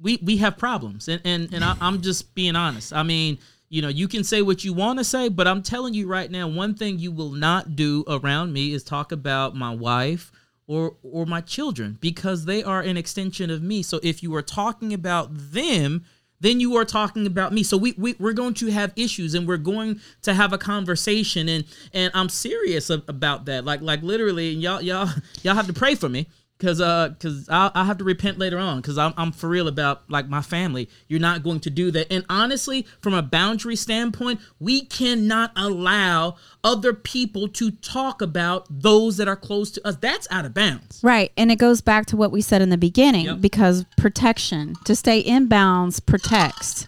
[0.00, 1.08] we we have problems.
[1.08, 2.92] And and and I, I'm just being honest.
[2.92, 3.38] I mean.
[3.72, 6.28] You know, you can say what you want to say, but I'm telling you right
[6.28, 10.32] now, one thing you will not do around me is talk about my wife
[10.66, 13.84] or or my children because they are an extension of me.
[13.84, 16.04] So if you are talking about them,
[16.40, 17.62] then you are talking about me.
[17.62, 21.48] So we, we we're going to have issues and we're going to have a conversation
[21.48, 23.64] and and I'm serious about that.
[23.64, 25.08] Like like literally and y'all y'all
[25.42, 26.26] y'all have to pray for me
[26.60, 29.66] cuz uh cuz I I have to repent later on cuz I'm I'm for real
[29.66, 30.88] about like my family.
[31.08, 32.06] You're not going to do that.
[32.12, 39.16] And honestly, from a boundary standpoint, we cannot allow other people to talk about those
[39.16, 39.96] that are close to us.
[40.00, 41.00] That's out of bounds.
[41.02, 41.32] Right.
[41.36, 43.40] And it goes back to what we said in the beginning Yep.
[43.40, 46.86] because protection, to stay in bounds, protects.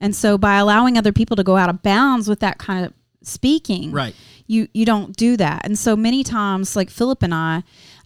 [0.00, 2.92] And so by allowing other people to go out of bounds with that kind of
[3.22, 4.14] speaking, Right.
[4.46, 5.62] you you don't do that.
[5.64, 7.62] And so many times, like Philip and I,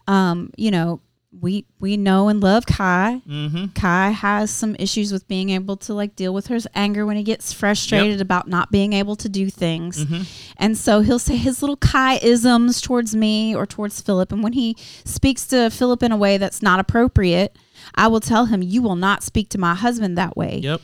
[0.09, 1.01] um, you know,
[1.41, 3.21] we we know and love Kai.
[3.29, 3.67] Mm-hmm.
[3.75, 7.23] Kai has some issues with being able to like deal with her anger when he
[7.23, 10.05] gets frustrated about not being able to do things.
[10.05, 10.23] Mm-hmm.
[10.57, 14.33] And so he'll say his little Kai isms towards me or towards Philip.
[14.33, 17.57] And when he speaks to Philip in a way that's not appropriate,
[17.95, 20.61] I will tell him, You will not speak to my husband that way.
[20.63, 20.81] Yep.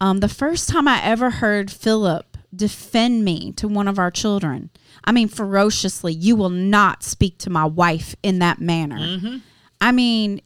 [0.00, 4.70] Um, the first time I ever heard Philip defend me to one of our children,
[5.04, 9.40] I mean, ferociously, you will not speak to my wife in that manner.
[9.80, 10.40] I mean,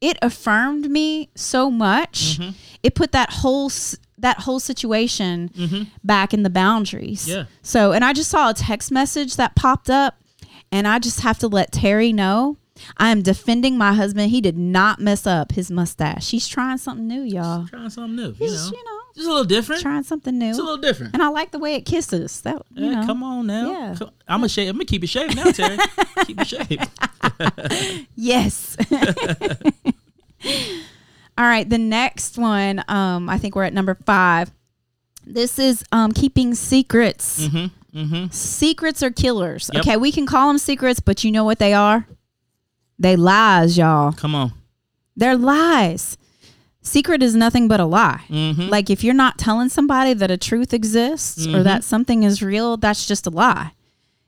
[0.00, 2.38] it affirmed me so much.
[2.38, 2.50] Mm-hmm.
[2.82, 3.70] It put that whole
[4.18, 5.50] that whole situation
[6.02, 7.26] back in the boundaries.
[7.26, 7.38] Mm-hmm.
[7.38, 7.44] Yeah.
[7.62, 10.20] So, and I just saw a text message that popped up,
[10.70, 12.58] and I just have to let Terry know
[12.96, 14.30] I am defending my husband.
[14.30, 16.30] He did not mess up his mustache.
[16.30, 17.66] He's trying something new, y'all.
[17.66, 18.28] Trying something new.
[18.28, 19.80] You He's, know, you know, just a little different.
[19.82, 20.50] trying something new.
[20.50, 21.14] It's a little different.
[21.14, 22.40] and I like the way it kisses.
[22.42, 23.06] That you Yeah, know.
[23.06, 23.70] come on now.
[23.70, 23.94] Yeah.
[23.98, 24.68] Come- I'm gonna shave.
[24.70, 25.78] I'm gonna keep it shaved now, Terry.
[26.26, 26.88] keep it shaved.
[28.16, 28.76] Yes.
[31.36, 34.52] All right, the next one, um, I think we're at number five.
[35.26, 37.48] This is um, keeping secrets.
[38.30, 39.64] Secrets are killers.
[39.66, 39.84] Mm-hmm, Yep.
[39.86, 42.06] Okay, we can call them secrets, but you know what they are?
[42.98, 44.12] They lies, y'all.
[44.12, 44.52] Come on.
[45.16, 46.16] They're lies.
[46.84, 48.20] Secret is nothing but a lie.
[48.28, 48.68] Mm-hmm.
[48.68, 52.76] Like if you're not telling somebody that a truth exists or that something is real,
[52.76, 53.72] that's just a lie.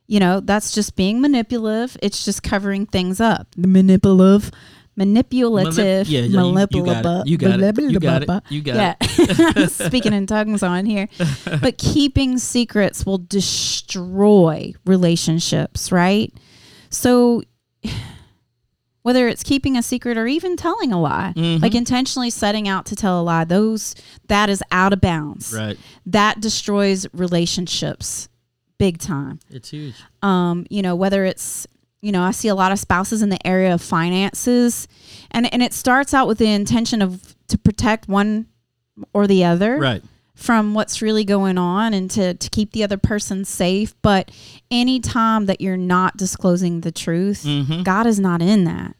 [0.08, 1.96] You know, that's just being manipulative.
[2.02, 3.46] It's just covering things up.
[3.56, 4.50] Manipulative,
[4.96, 7.26] manipulative, Manip- yeah, yeah, you- you got it.
[7.28, 7.62] You got it.
[7.92, 8.26] You got it.
[8.48, 9.70] You got it.
[9.70, 11.08] Speaking in tongues on here,
[11.60, 16.32] but keeping secrets will destroy relationships, right?
[16.88, 17.42] So
[19.06, 21.62] whether it's keeping a secret or even telling a lie, Mm-hmm.
[21.62, 23.94] like intentionally setting out to tell a lie, those
[24.26, 25.54] that is out of bounds.
[25.54, 25.78] Right.
[26.06, 28.28] That destroys relationships
[28.78, 29.38] big time.
[29.48, 29.94] It's huge.
[30.22, 31.66] Um, you know, whether it's
[32.02, 34.88] you know, I see a lot of spouses in the area of finances
[35.30, 38.46] and and it starts out with the intention of to protect one
[39.14, 40.02] or the other Right.
[40.36, 43.94] From what's really going on and to, to keep the other person safe.
[44.02, 44.30] But
[44.70, 47.82] anytime that you're not disclosing the truth, Mm-hmm.
[47.82, 48.94] God is not in that.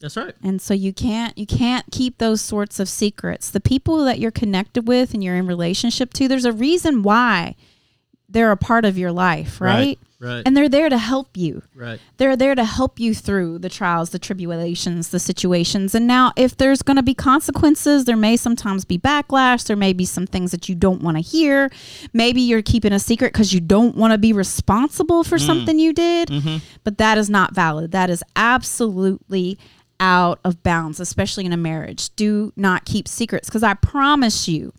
[0.00, 0.34] That's right.
[0.42, 3.50] And so you can't you can't keep those sorts of secrets.
[3.50, 7.56] The people that you're connected with and you're in relationship to, there's a reason why
[8.28, 9.98] they're a part of your life, right?
[10.18, 10.42] Right.
[10.46, 11.62] And they're there to help you.
[11.74, 12.00] right.
[12.16, 15.94] They're there to help you through the trials, the tribulations, the situations.
[15.94, 19.66] And now, if there's going to be consequences, there may sometimes be backlash.
[19.66, 21.70] There may be some things that you don't want to hear.
[22.14, 25.46] Maybe you're keeping a secret because you don't want to be responsible for mm.
[25.46, 26.28] something you did.
[26.28, 26.64] Mm-hmm.
[26.82, 27.92] But that is not valid.
[27.92, 29.58] That is absolutely
[30.00, 32.14] out of bounds, especially in a marriage.
[32.16, 34.72] Do not keep secrets because I promise you,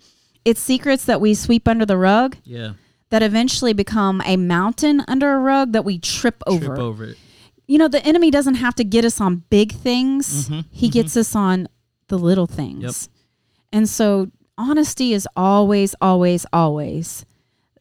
[0.46, 2.74] it's secrets that we sweep under the rug Yeah.
[3.10, 7.17] That eventually become a mountain under a rug that we trip over Trip over it.
[7.67, 10.50] you know, the enemy doesn't have to get us on big things.
[10.50, 10.93] Mm-hmm, he mm-hmm.
[10.93, 11.67] gets us on
[12.08, 12.84] the little things.
[12.84, 13.17] Yep.
[13.74, 17.26] And so honesty is always, always, always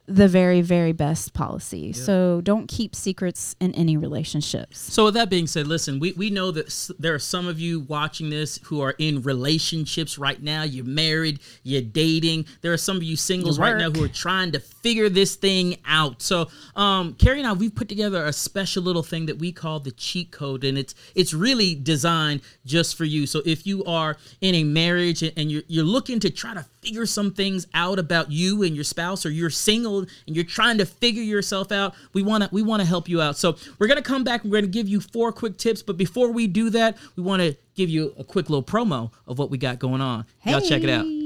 [0.08, 1.92] the very, very best policy.
[1.92, 4.78] So don't keep secrets in any relationships.
[4.78, 7.58] So with that being said, listen, we, we know that s- there are some of
[7.58, 10.62] you watching this who are in relationships right now.
[10.62, 12.46] You're married, you're dating.
[12.60, 15.76] There are some of you singles right now who are trying to figure this thing
[15.84, 16.22] out.
[16.22, 19.80] So um, Carrie and I, we've put together a special little thing that we call
[19.80, 23.26] the cheat code, and it's it's really designed just for you.
[23.26, 27.04] So if you are in a marriage and, you're you're looking to try to figure
[27.04, 30.86] some things out about you and your spouse, or you're single and you're trying to
[30.86, 33.36] figure yourself out, we want to we want to help you out.
[33.36, 34.44] So we're gonna come back.
[34.44, 37.56] We're gonna give you four quick tips, but before we do that, we want to
[37.74, 40.26] give you a quick little promo of what we got going on.
[40.44, 41.25] Y'all check it out.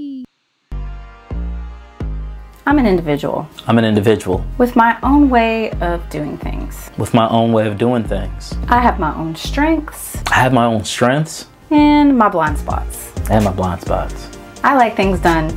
[2.70, 6.88] I'm an individual I'm an individual with my own way of doing things.
[6.98, 8.54] with my own way of doing things.
[8.68, 13.10] I have my own strengths I have my own strengths and my blind spots.
[13.28, 14.28] and my blind spots.
[14.62, 15.50] I like things done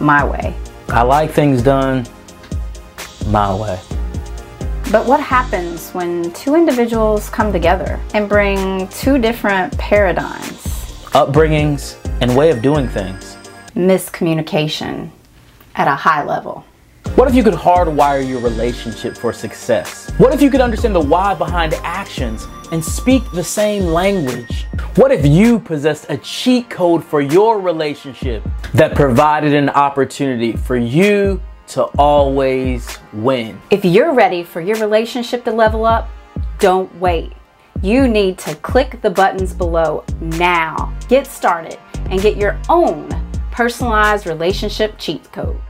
[0.00, 0.54] my way.
[0.90, 2.06] I like things done
[3.26, 3.76] my way.
[4.92, 10.62] But what happens when two individuals come together and bring two different paradigms?
[11.18, 13.36] Upbringings and way of doing things.
[13.74, 15.10] Miscommunication
[15.74, 16.64] at a high level.
[17.16, 20.10] What if you could hardwire your relationship for success?
[20.18, 24.66] What if you could understand the why behind actions and speak the same language?
[24.96, 28.42] What if you possessed a cheat code for your relationship
[28.74, 33.60] that provided an opportunity for you to always win?
[33.70, 36.08] If you're ready for your relationship to level up,
[36.58, 37.32] don't wait.
[37.82, 40.94] You need to click the buttons below now.
[41.08, 41.78] Get started
[42.10, 43.08] and get your own
[43.60, 45.60] personalized relationship cheat code.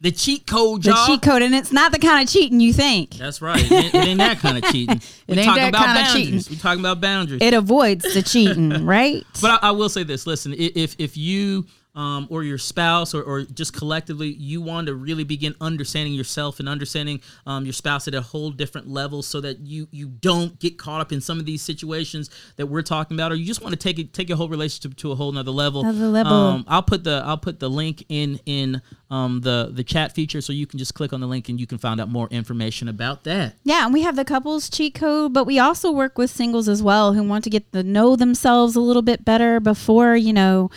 [0.00, 0.94] The cheat code, y'all.
[0.94, 3.14] The cheat code, and it's not the kind of cheating you think.
[3.14, 3.60] That's right.
[3.60, 5.00] It ain't, it ain't that kind of cheating.
[5.26, 6.44] We ain't talking that about kinda boundaries.
[6.44, 6.56] cheating.
[6.56, 7.42] We talking about boundaries.
[7.42, 9.26] It avoids the cheating, right?
[9.42, 13.22] But I, I will say this: listen, if if you um, or your spouse or,
[13.22, 18.06] or just collectively you want to really begin understanding yourself and understanding um, your spouse
[18.06, 21.40] at a whole different level so that you you don't get caught up in some
[21.40, 24.28] of these situations that we're talking about or you just want to take it take
[24.28, 26.32] your whole relationship to a whole nother level Another level.
[26.32, 30.40] um, I'll put the I'll put the link in in um, the the chat feature
[30.40, 32.86] so you can just click on the link and you can find out more information
[32.88, 36.30] about that Yeah, and we have the couples cheat code, but we also work with
[36.30, 40.14] singles as well who want to get to know themselves a little bit better before,
[40.16, 40.70] you know,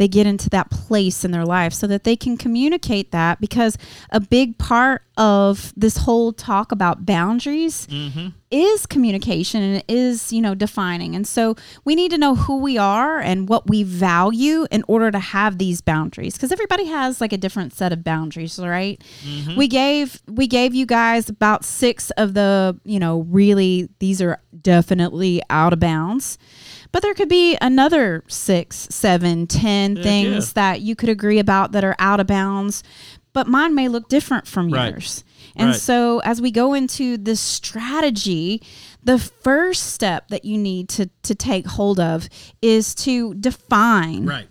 [0.00, 3.76] they get into that place in their life so that they can communicate that because
[4.08, 8.28] a big part of this whole talk about boundaries mm-hmm.
[8.50, 11.14] is communication and it is, you know, defining.
[11.14, 15.10] And so we need to know who we are and what we value in order
[15.10, 19.04] to have these boundaries because everybody has like a different set of boundaries, right?
[19.22, 19.56] Mm-hmm.
[19.56, 24.40] We gave we gave you guys about 6 of the, you know, really these are
[24.62, 26.38] definitely out of bounds.
[26.92, 30.52] But there could be another six, seven, ten things yeah.
[30.54, 32.82] that you could agree about that are out of bounds,
[33.32, 34.90] but mine may look different from Right.
[34.92, 35.22] yours.
[35.54, 35.80] And Right.
[35.80, 38.60] so as we go into this strategy,
[39.02, 42.28] the first step that you need to to take hold of
[42.60, 44.48] is to define right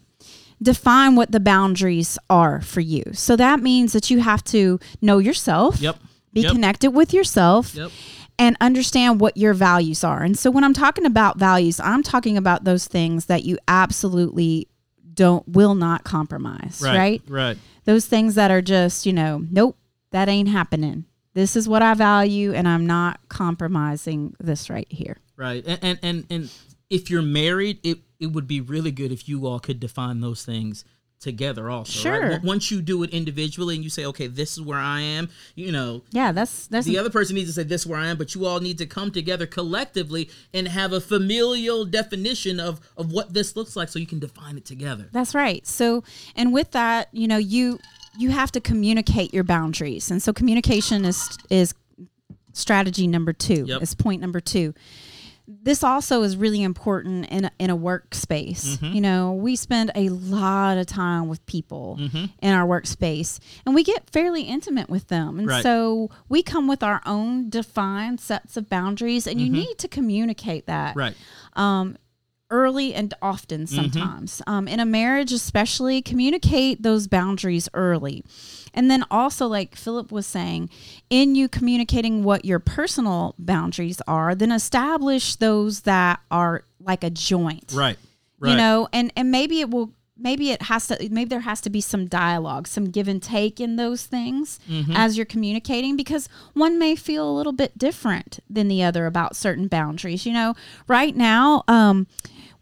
[0.62, 3.02] define what the boundaries are for you.
[3.14, 5.80] So that means that you have to know yourself.
[5.80, 5.98] Yep.
[6.34, 6.52] Be Yep.
[6.52, 7.92] connected with yourself Yep.
[8.40, 10.24] And understand what your values are.
[10.24, 14.70] And so when I'm talking about values, I'm talking about those things that you absolutely
[15.14, 16.96] don't will not compromise, right?
[16.98, 19.78] right right Those things that are just, you know, nope,
[20.12, 21.04] that ain't happening.
[21.34, 25.18] This is what I value and I'm not compromising this right here.
[25.36, 25.64] Right.
[25.68, 26.52] And, and and and
[26.90, 30.46] if you're married, it it would be really good if you all could define those
[30.46, 30.86] things
[31.20, 31.92] together also.
[32.00, 32.30] Sure.
[32.32, 35.30] Once- Once you do it individually and you say, okay, this is where I am,
[35.56, 38.08] you know, Yeah, that's that's the other person needs to say this is where I
[38.08, 42.80] am, but you all need to come together collectively and have a familial definition of
[42.98, 45.10] of what this looks like so you can define it together.
[45.12, 45.66] That's right.
[45.68, 46.04] So,
[46.36, 47.80] and with that, you know, you
[48.18, 51.74] you have to communicate your boundaries, and so communication is is
[52.54, 53.66] strategy number two.
[53.68, 53.82] Yep.
[53.82, 54.74] Is point number two.
[55.52, 58.78] This also is really important in a, in a workspace.
[58.78, 58.94] Mm-hmm.
[58.94, 62.26] You know, we spend a lot of time with people Mm-hmm.
[62.42, 65.40] in our workspace, and we get fairly intimate with them.
[65.40, 65.64] And Right.
[65.64, 70.68] so we come with our own defined sets of boundaries, and you need to communicate
[70.68, 71.16] that Right.
[72.50, 78.24] Early and often sometimes um, in a marriage especially communicate those boundaries early
[78.74, 80.70] and then also like philip was saying
[81.10, 87.10] in you communicating what your personal boundaries are then establish those that are like a
[87.10, 87.98] joint Right.
[88.40, 88.52] Right.
[88.52, 91.70] you know and and maybe it will maybe it has to maybe there has to
[91.70, 94.92] be some dialogue some give and take in those things Mm-hmm.
[94.96, 99.36] as you're communicating because one may feel a little bit different than the other about
[99.36, 100.54] certain boundaries you know
[100.88, 102.08] right now um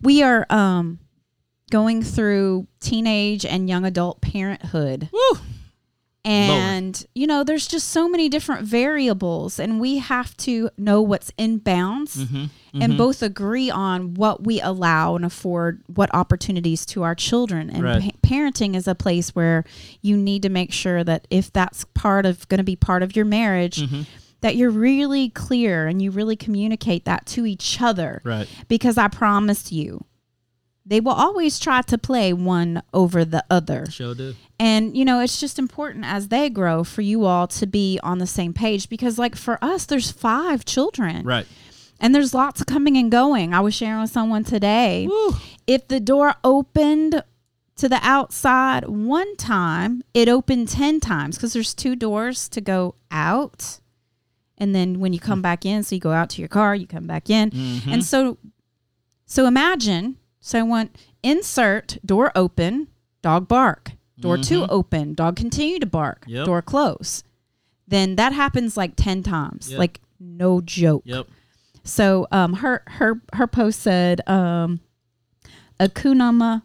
[0.02, 1.00] we are um
[1.72, 5.40] going through teenage and young adult parenthood Woo.
[6.26, 11.32] and you know there's just so many different variables and we have to know what's
[11.38, 12.46] in bounds Mm-hmm.
[12.82, 17.84] And both agree on what we allow and afford what opportunities to our children and
[17.84, 18.02] Right.
[18.22, 19.64] pa- parenting is a place where
[20.02, 23.16] you need to make sure that if that's part of going to be part of
[23.16, 24.02] your marriage Mm-hmm.
[24.42, 28.48] that you're really clear and you really communicate that to each other Right.
[28.68, 30.04] because i promise you
[30.86, 34.36] they will always try to play one over the other Show do.
[34.58, 38.20] and, you know, it's just important as they grow for you all to be on
[38.20, 41.26] the same page because, like, for us, there's five children.
[41.26, 41.46] Right.
[42.00, 43.54] And there's lots of coming and going.
[43.54, 45.08] I was sharing with someone today.
[45.10, 45.36] Woo.
[45.66, 47.24] If the door opened
[47.78, 52.96] to the outside one time, it opened 10 times because there's two doors to go
[53.12, 53.80] out.
[54.58, 56.88] And then when you come back in, so you go out to your car, you
[56.88, 57.52] come back in.
[57.52, 57.94] Mm-hmm.
[57.94, 58.38] And so,
[59.26, 62.88] so imagine, so I want insert door open,
[63.22, 66.32] dog bark, door two open, dog continue to bark, Mm-hmm.
[66.38, 66.46] Yep.
[66.46, 67.24] door close.
[67.88, 69.70] Then that happens like 10 times.
[69.70, 69.80] Yep.
[69.80, 71.04] Like no joke.
[71.06, 71.28] Yep.
[71.88, 74.80] So um her her her post said um
[75.80, 76.64] a kunama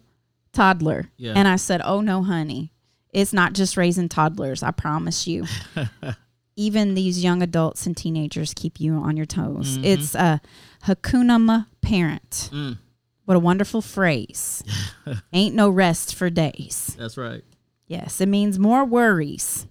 [0.53, 1.11] toddler.
[1.17, 1.33] Yeah.
[1.37, 2.73] And I said, "Oh no, honey.
[3.13, 5.47] It's not just raising toddlers, I promise you."
[6.57, 9.77] Even these young adults and teenagers keep you on your toes.
[9.79, 9.85] Mm-hmm.
[9.85, 10.41] It's a
[10.85, 12.51] Hakunama parent.
[12.53, 12.77] Mm.
[13.25, 14.63] What a wonderful phrase.
[15.33, 16.95] Ain't no rest for days.
[16.99, 17.43] That's right.
[17.87, 19.67] Yes, it means more worries.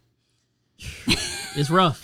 [1.55, 2.03] It's rough.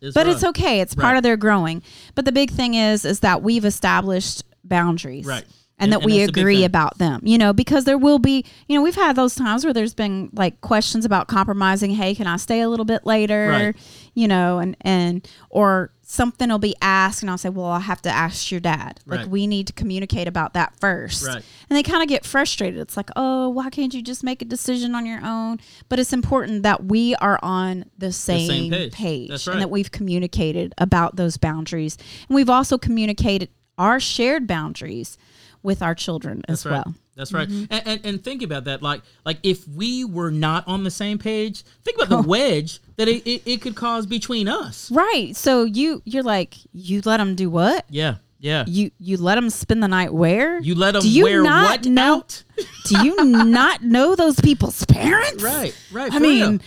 [0.00, 0.34] It's but rough.
[0.36, 0.80] it's okay.
[0.80, 1.16] It's part Right.
[1.18, 1.82] of their growing.
[2.14, 5.26] But the big thing is is that we've established boundaries.
[5.26, 5.44] Right.
[5.80, 8.44] And, And- that and we the agree about them, you know, because there will be,
[8.68, 11.92] you know, we've had those times where there's been like questions about compromising.
[11.92, 13.48] Hey, can I stay a little bit later?
[13.48, 13.76] Right.
[14.14, 18.00] You know, and and or something will be asked and I'll say, "Well, I'll have
[18.02, 21.26] to ask your dad." Like we need to communicate about that first.
[21.26, 21.44] Right.
[21.68, 22.80] And they kind of get frustrated.
[22.80, 26.14] It's like, "Oh, why can't you just make a decision on your own?" But it's
[26.14, 28.92] important that we are on the same, same page.
[28.92, 31.98] page, That's and that we've communicated about those boundaries.
[32.28, 35.18] And we've also communicated our shared boundaries
[35.62, 36.86] with our children as That's right.
[36.86, 36.94] well.
[37.18, 37.48] That's right.
[37.48, 37.64] Mm-hmm.
[37.70, 38.80] And, and and think about that.
[38.82, 42.22] Like like if we were not on the same page, think about Oh.
[42.22, 44.90] the wedge that it, it, it could cause between us.
[44.90, 45.34] Right.
[45.36, 47.84] So you you're like, you let them do what?
[47.90, 48.16] Yeah.
[48.40, 48.64] Yeah.
[48.68, 50.60] You you let them spend the night where?
[50.60, 52.44] You let them Do you wear not what know- out?
[52.86, 55.42] Do you not know those people's parents?
[55.42, 55.76] Right.
[55.92, 56.14] Right.
[56.14, 56.60] I mean,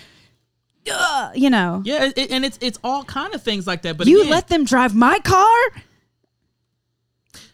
[0.91, 3.97] uh, you know, yeah, it, and it's it's all kind of things like that.
[3.97, 5.57] But you again, let them drive my car.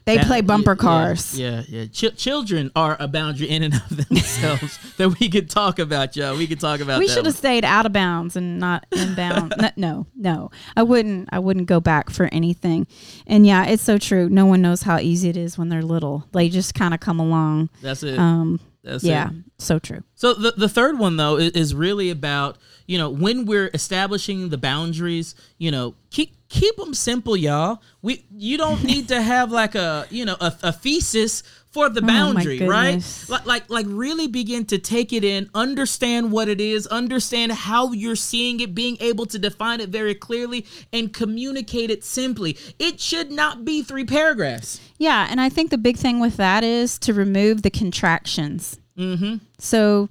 [0.08, 1.38] They play bumper cars.
[1.38, 1.86] Yeah, yeah.
[1.91, 6.38] Ch- children are a boundary in and of themselves that we could talk about, y'all.
[6.38, 6.99] We could talk about.
[6.99, 9.53] We should have stayed out of bounds and not inbound.
[9.60, 10.51] no, no, no.
[10.76, 11.30] I wouldn't.
[11.32, 12.88] I wouldn't go back for anything.
[13.28, 14.30] And yeah, it's so true.
[14.30, 16.26] No one knows how easy it is when they're little.
[16.32, 17.70] They just kind of come along.
[17.82, 18.18] That's it.
[18.18, 19.35] Um, That's yeah, it.
[19.57, 20.03] so true.
[20.15, 24.49] So the the third one though is, is really about you know when we're establishing
[24.49, 25.35] the boundaries.
[25.57, 27.81] You know, keep keep them simple, y'all.
[28.01, 31.43] We you don't need to have like a you know a, a thesis
[31.78, 33.03] for the my boundary, right?
[33.30, 37.91] Like like like really begin to take it in, understand what it is, understand how
[37.91, 42.57] you're seeing it, being able to define it very clearly and communicate it simply.
[42.80, 44.82] It should not be three paragraphs.
[44.97, 48.80] Yeah, and I think the big thing with that is to remove the contractions.
[48.97, 49.36] Mm-hmm.
[49.59, 50.09] So,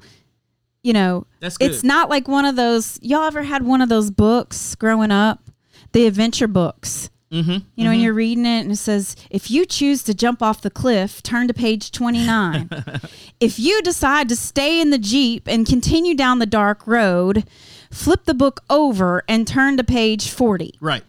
[0.85, 3.01] you know, That's it's not like one of those.
[3.03, 5.43] Y'all ever had one of those books growing up,
[5.91, 7.11] the adventure books?
[7.33, 7.57] Mm-hmm.
[7.75, 10.63] You know, and you're reading it and it says, if you choose to jump off
[10.63, 12.71] the cliff, turn to page 29.
[13.41, 17.45] if you decide to stay in the Jeep and continue down the dark road,
[17.91, 21.03] flip the book over and turn to page 40 Right.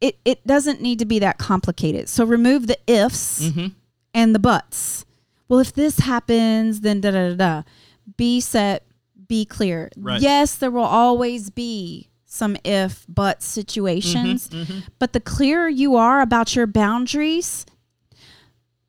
[0.00, 2.08] it, it doesn't need to be that complicated.
[2.08, 3.66] So remove the ifs Mm-hmm.
[4.14, 5.04] and the buts.
[5.48, 7.62] Well, if this happens, then da da da da.
[8.16, 8.84] Be set,
[9.26, 9.90] be clear.
[9.96, 10.20] Right.
[10.20, 16.20] Yes, there will always be some if but situations, Mm-hmm, but the clearer you are
[16.22, 17.66] about your boundaries,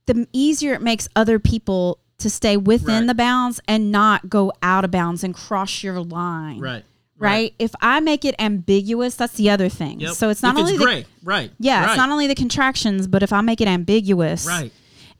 [0.06, 3.08] the easier it makes other people to stay within Right.
[3.08, 6.86] the bounds and not go out of bounds and cross your line Right.
[7.18, 7.54] right?
[7.60, 10.00] If I make it ambiguous, that's the other thing.
[10.00, 10.14] Yep.
[10.14, 11.06] So it's not if only it's the, gray.
[11.24, 11.52] right.
[11.60, 11.90] yeah, right.
[11.90, 14.72] it's not only the contractions, but if I make it ambiguous, right.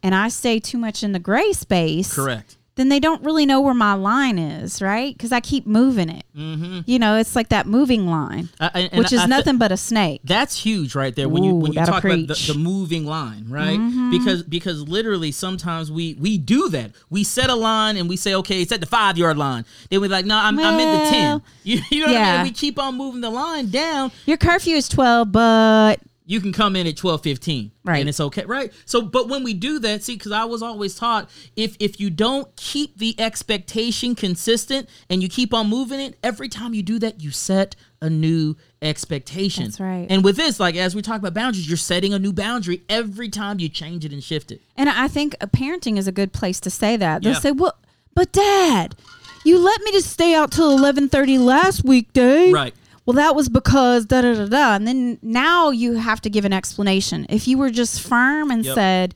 [0.02, 2.56] and I stay too much in the gray space, Correct.
[2.76, 5.16] Then they don't really know where my line is, right?
[5.16, 6.26] Because I keep moving it.
[6.36, 6.80] Mm-hmm.
[6.86, 9.78] You know, it's like that moving line, I- and which is I nothing but a
[9.78, 10.22] snake.
[10.24, 12.34] That's huge right there when you when you talk about the.
[12.34, 12.54] Mm-hmm.
[12.54, 13.78] the moving line, right?
[14.12, 16.92] Because because literally sometimes we we do that.
[17.10, 19.66] We set a line and we say, okay, it's at the five yard line.
[19.90, 21.42] Then we're like, no, I'm, I'm in the ten.
[21.66, 22.44] You, you know what I mean?
[22.44, 24.12] We keep on moving the line down.
[24.26, 28.00] Your curfew is twelve, but You can come in at twelve fifteen, Right.
[28.00, 28.72] And it's okay, right?
[28.86, 32.10] So, but when we do that, see, because I was always taught if if you
[32.10, 36.98] don't keep the expectation consistent and you keep on moving it, every time you do
[37.00, 39.66] that, you set a new expectation.
[39.66, 40.08] That's right.
[40.10, 43.28] And with this, like as we talk about boundaries, you're setting a new boundary every
[43.30, 44.62] time you change it and shift it.
[44.78, 47.24] And I think parenting is a good place to say that.
[47.24, 47.40] They'll Yeah.
[47.40, 47.76] say, "Well,
[48.16, 48.96] but Dad,
[49.44, 52.74] you let me just stay out till eleven thirty last weekday." Right.
[53.06, 54.76] Well, that was because da da da da.
[54.76, 57.26] And then now you have to give an explanation.
[57.30, 58.76] If you were just firm and Yep.
[58.76, 59.16] said,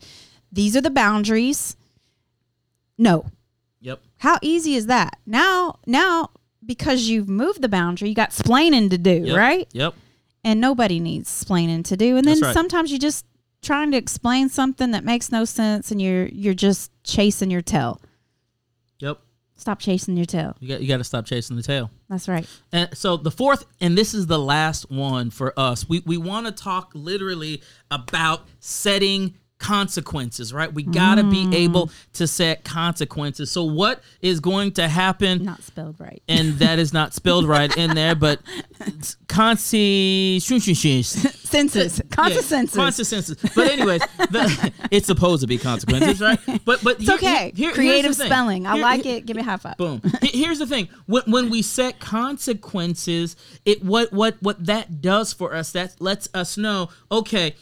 [0.52, 1.76] "These are the boundaries,"
[2.98, 3.26] no.
[3.82, 4.02] Yep.
[4.18, 5.20] How easy is that?
[5.26, 6.30] Now, now
[6.66, 9.38] because you've moved the boundary, you got splaining to do, Yep.
[9.38, 9.68] right?
[9.74, 9.94] Yep.
[10.44, 12.16] and nobody needs splaining to do.
[12.16, 12.54] And then right.
[12.54, 13.26] sometimes you just
[13.62, 18.00] trying to explain something that makes no sense, and you're you're just chasing your tail.
[19.58, 20.55] Stop chasing your tail.
[20.60, 21.89] You got you got to stop chasing the tail.
[22.10, 22.47] That's right.
[22.72, 25.89] And so the fourth, and this is the last one for us.
[25.89, 30.72] We we want to talk literally about setting consequences, right?
[30.72, 31.51] We got to Mm.
[31.51, 33.49] be able to set consequences.
[33.51, 35.43] So what is going to happen?
[35.43, 36.22] Not spelled right.
[36.28, 38.39] and that is not spelled right in there, but
[39.28, 42.01] consi Census.
[42.12, 42.76] Consequences.
[42.76, 43.36] consequences.
[43.55, 46.39] But anyways, the, it's supposed to be consequences, right?
[46.66, 47.51] But but It's okay.
[47.74, 48.28] Creative the thing.
[48.28, 48.68] spelling.
[48.68, 49.26] I Here- like here- it.
[49.26, 49.78] Give me a high five.
[49.78, 50.01] Boom.
[50.22, 53.36] Here's the thing: when, when we set consequences,
[53.66, 57.55] it what what what that does for us that lets us know, okay,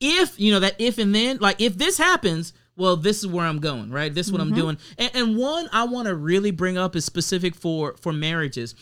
[0.00, 3.46] if you know that if and then, like if this happens, well, this is where
[3.46, 4.12] I'm going, right?
[4.12, 4.60] This is what I'm mm-hmm.
[4.60, 4.78] doing.
[4.98, 8.74] And, and one I want to really bring up is specific for for marriages.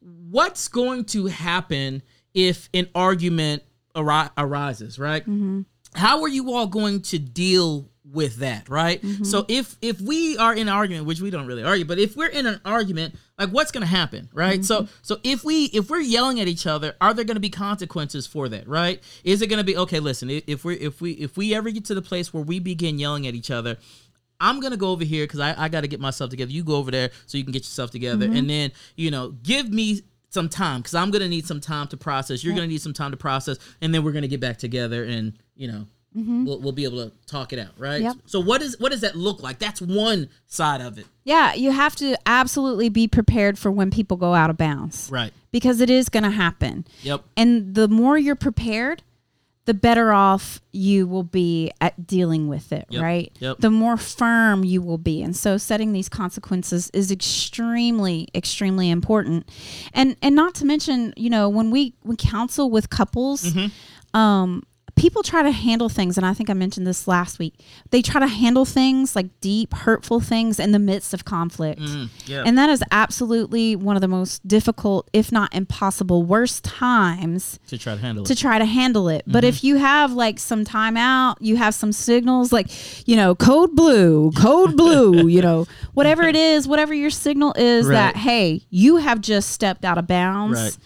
[0.00, 2.02] What's going to happen
[2.32, 3.62] if an argument
[3.94, 5.22] ari- arises, right?
[5.22, 5.62] Mm-hmm.
[5.94, 9.00] How are you all going to deal with that, right?
[9.00, 9.24] Mm-hmm.
[9.24, 12.16] So if if we are in an argument, which we don't really argue, but if
[12.16, 14.64] we're in an argument, like what's going to happen, right?
[14.64, 14.92] So Mm-hmm.
[15.02, 18.26] so if we if we're yelling at each other, are there going to be consequences
[18.26, 19.02] for that, right?
[19.24, 20.00] Is it going to be okay?
[20.00, 22.98] Listen, if we if we if we ever get to the place where we begin
[22.98, 23.78] yelling at each other.
[24.40, 26.50] I'm gonna go over here because I, I got to get myself together.
[26.50, 28.36] You go over there so you can get yourself together, Mm-hmm.
[28.36, 31.96] and then you know, give me some time because I'm gonna need some time to
[31.96, 32.42] process.
[32.42, 35.34] You're gonna need some time to process, and then we're gonna get back together, and
[35.54, 37.96] you know, we'll, we'll be able to talk it out, right?
[37.96, 38.04] Mm-hmm.
[38.04, 38.16] Yep.
[38.26, 39.58] So what is what does that look like?
[39.58, 44.16] That's one side of it, Yeah, you have to absolutely be prepared for when people
[44.16, 45.08] go out of bounds.
[45.10, 45.32] right?
[45.50, 46.86] Because it is going to happen.
[47.02, 47.24] Yep.
[47.36, 49.02] And the more you're prepared,
[49.66, 53.32] the better off you will be at dealing with it, Yep, right?
[53.40, 53.56] yep.
[53.60, 55.22] The more firm you will be.
[55.22, 59.48] And so setting these consequences is extremely extremely important.
[59.92, 64.16] And and not to mention, you know, when we we counsel with couples, Mm-hmm.
[64.18, 64.62] um
[65.04, 67.52] people try to handle things and I think I mentioned this last week.
[67.90, 71.78] They try to handle things like deep hurtful things in the midst of conflict.
[71.78, 72.42] Mm, yeah.
[72.46, 77.76] And that is absolutely one of the most difficult, if not impossible, worst times to
[77.76, 78.38] try to handle to it.
[78.38, 79.24] try to handle it.
[79.26, 79.48] But Mm-hmm.
[79.50, 82.68] if you have like some time out, you have some signals like,
[83.06, 87.86] you know, code blue, code blue, you know, whatever it is, whatever your signal is
[87.86, 87.92] Right.
[87.94, 90.58] that, hey, you have just stepped out of bounds.
[90.58, 90.76] Right.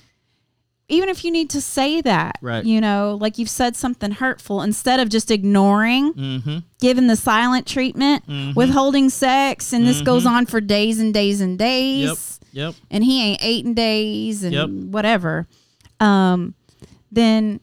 [0.91, 2.65] Even if you need to say that, Right.
[2.65, 6.59] you know, like you've said something hurtful, instead of just ignoring, Mm-hmm.
[6.81, 8.25] giving the silent treatment,
[8.57, 12.57] withholding sex, and this goes on for days and days and days Mm-hmm.
[12.57, 12.67] Yep.
[12.69, 12.75] Yep.
[12.91, 14.69] and he ain't eating days and Yep.
[14.93, 15.47] whatever,
[16.01, 16.55] um,
[17.13, 17.61] then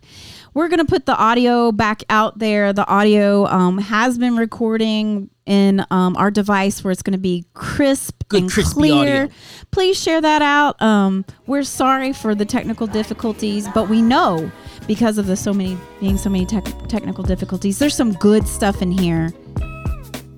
[0.55, 5.85] we're gonna put the audio back out there the audio um, has been recording in
[5.91, 9.35] um, our device where it's going to be crisp Good and clear audio.
[9.71, 14.51] please share that out um, we're sorry for the technical difficulties but we know
[14.87, 18.83] because of the so many being so many tech technical difficulties there's some good stuff
[18.83, 19.33] in here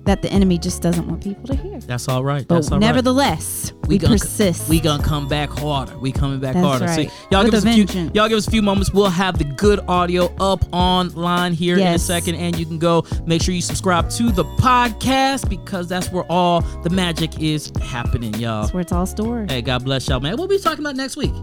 [0.05, 2.47] that the enemy just doesn't want people to hear That's all right.
[2.47, 2.85] but That's all right.
[2.87, 5.97] nevertheless we, gonna, persist We gonna come back harder.
[5.99, 6.85] We coming back That's harder.
[6.85, 7.09] right.
[7.09, 7.85] See, y'all With give us a a few.
[7.85, 8.15] vengeance.
[8.15, 8.91] Y'all give us a few moments.
[8.93, 13.03] We'll have the good audio up online here in a second, and you can go
[13.25, 18.33] make sure you subscribe to the podcast because that's where all the magic is happening,
[18.35, 18.61] y'all.
[18.61, 20.37] that's where it's all stored Hey, God bless y'all, man.
[20.37, 21.33] What we talking about next week?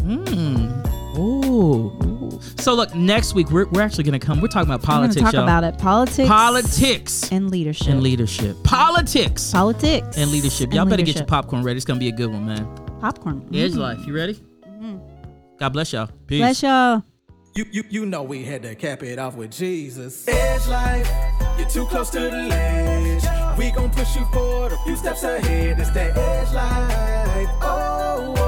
[0.00, 0.67] Hmm.
[1.18, 2.38] Ooh.
[2.58, 4.40] So look, next week we're, we're actually gonna come.
[4.40, 5.42] We're talking about we're going politics, talk y'all.
[5.42, 8.56] about it politics Politics and leadership and leadership.
[8.64, 10.72] Politics politics and leadership.
[10.72, 11.76] Y'all better get your popcorn ready.
[11.76, 12.66] It's gonna be a good one, man.
[13.00, 13.76] popcorn Edge Mm.
[13.78, 14.06] life.
[14.06, 14.40] You ready?
[15.58, 16.08] God bless y'all.
[16.28, 16.38] Peace.
[16.38, 17.02] bless y'all
[17.56, 20.28] You, you, you know we had to cap it off with Jesus.
[20.28, 21.10] Edge life,
[21.58, 23.24] you're too close to the ledge.
[23.58, 25.80] We gon' push you forward a few steps ahead.
[25.80, 27.48] It's that edge life.
[27.60, 28.47] Oh, oh,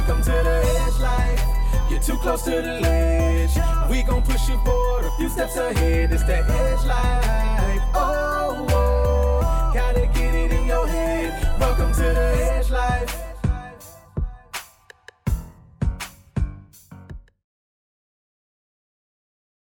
[0.00, 1.44] Welcome to the edge life.
[1.90, 3.54] You're too close to the ledge.
[3.90, 6.10] We gon' push you forward a few steps ahead.
[6.10, 7.82] It's that edge life.
[7.94, 11.60] Oh, oh, gotta get it in your head.
[11.60, 13.29] Welcome to the edge life.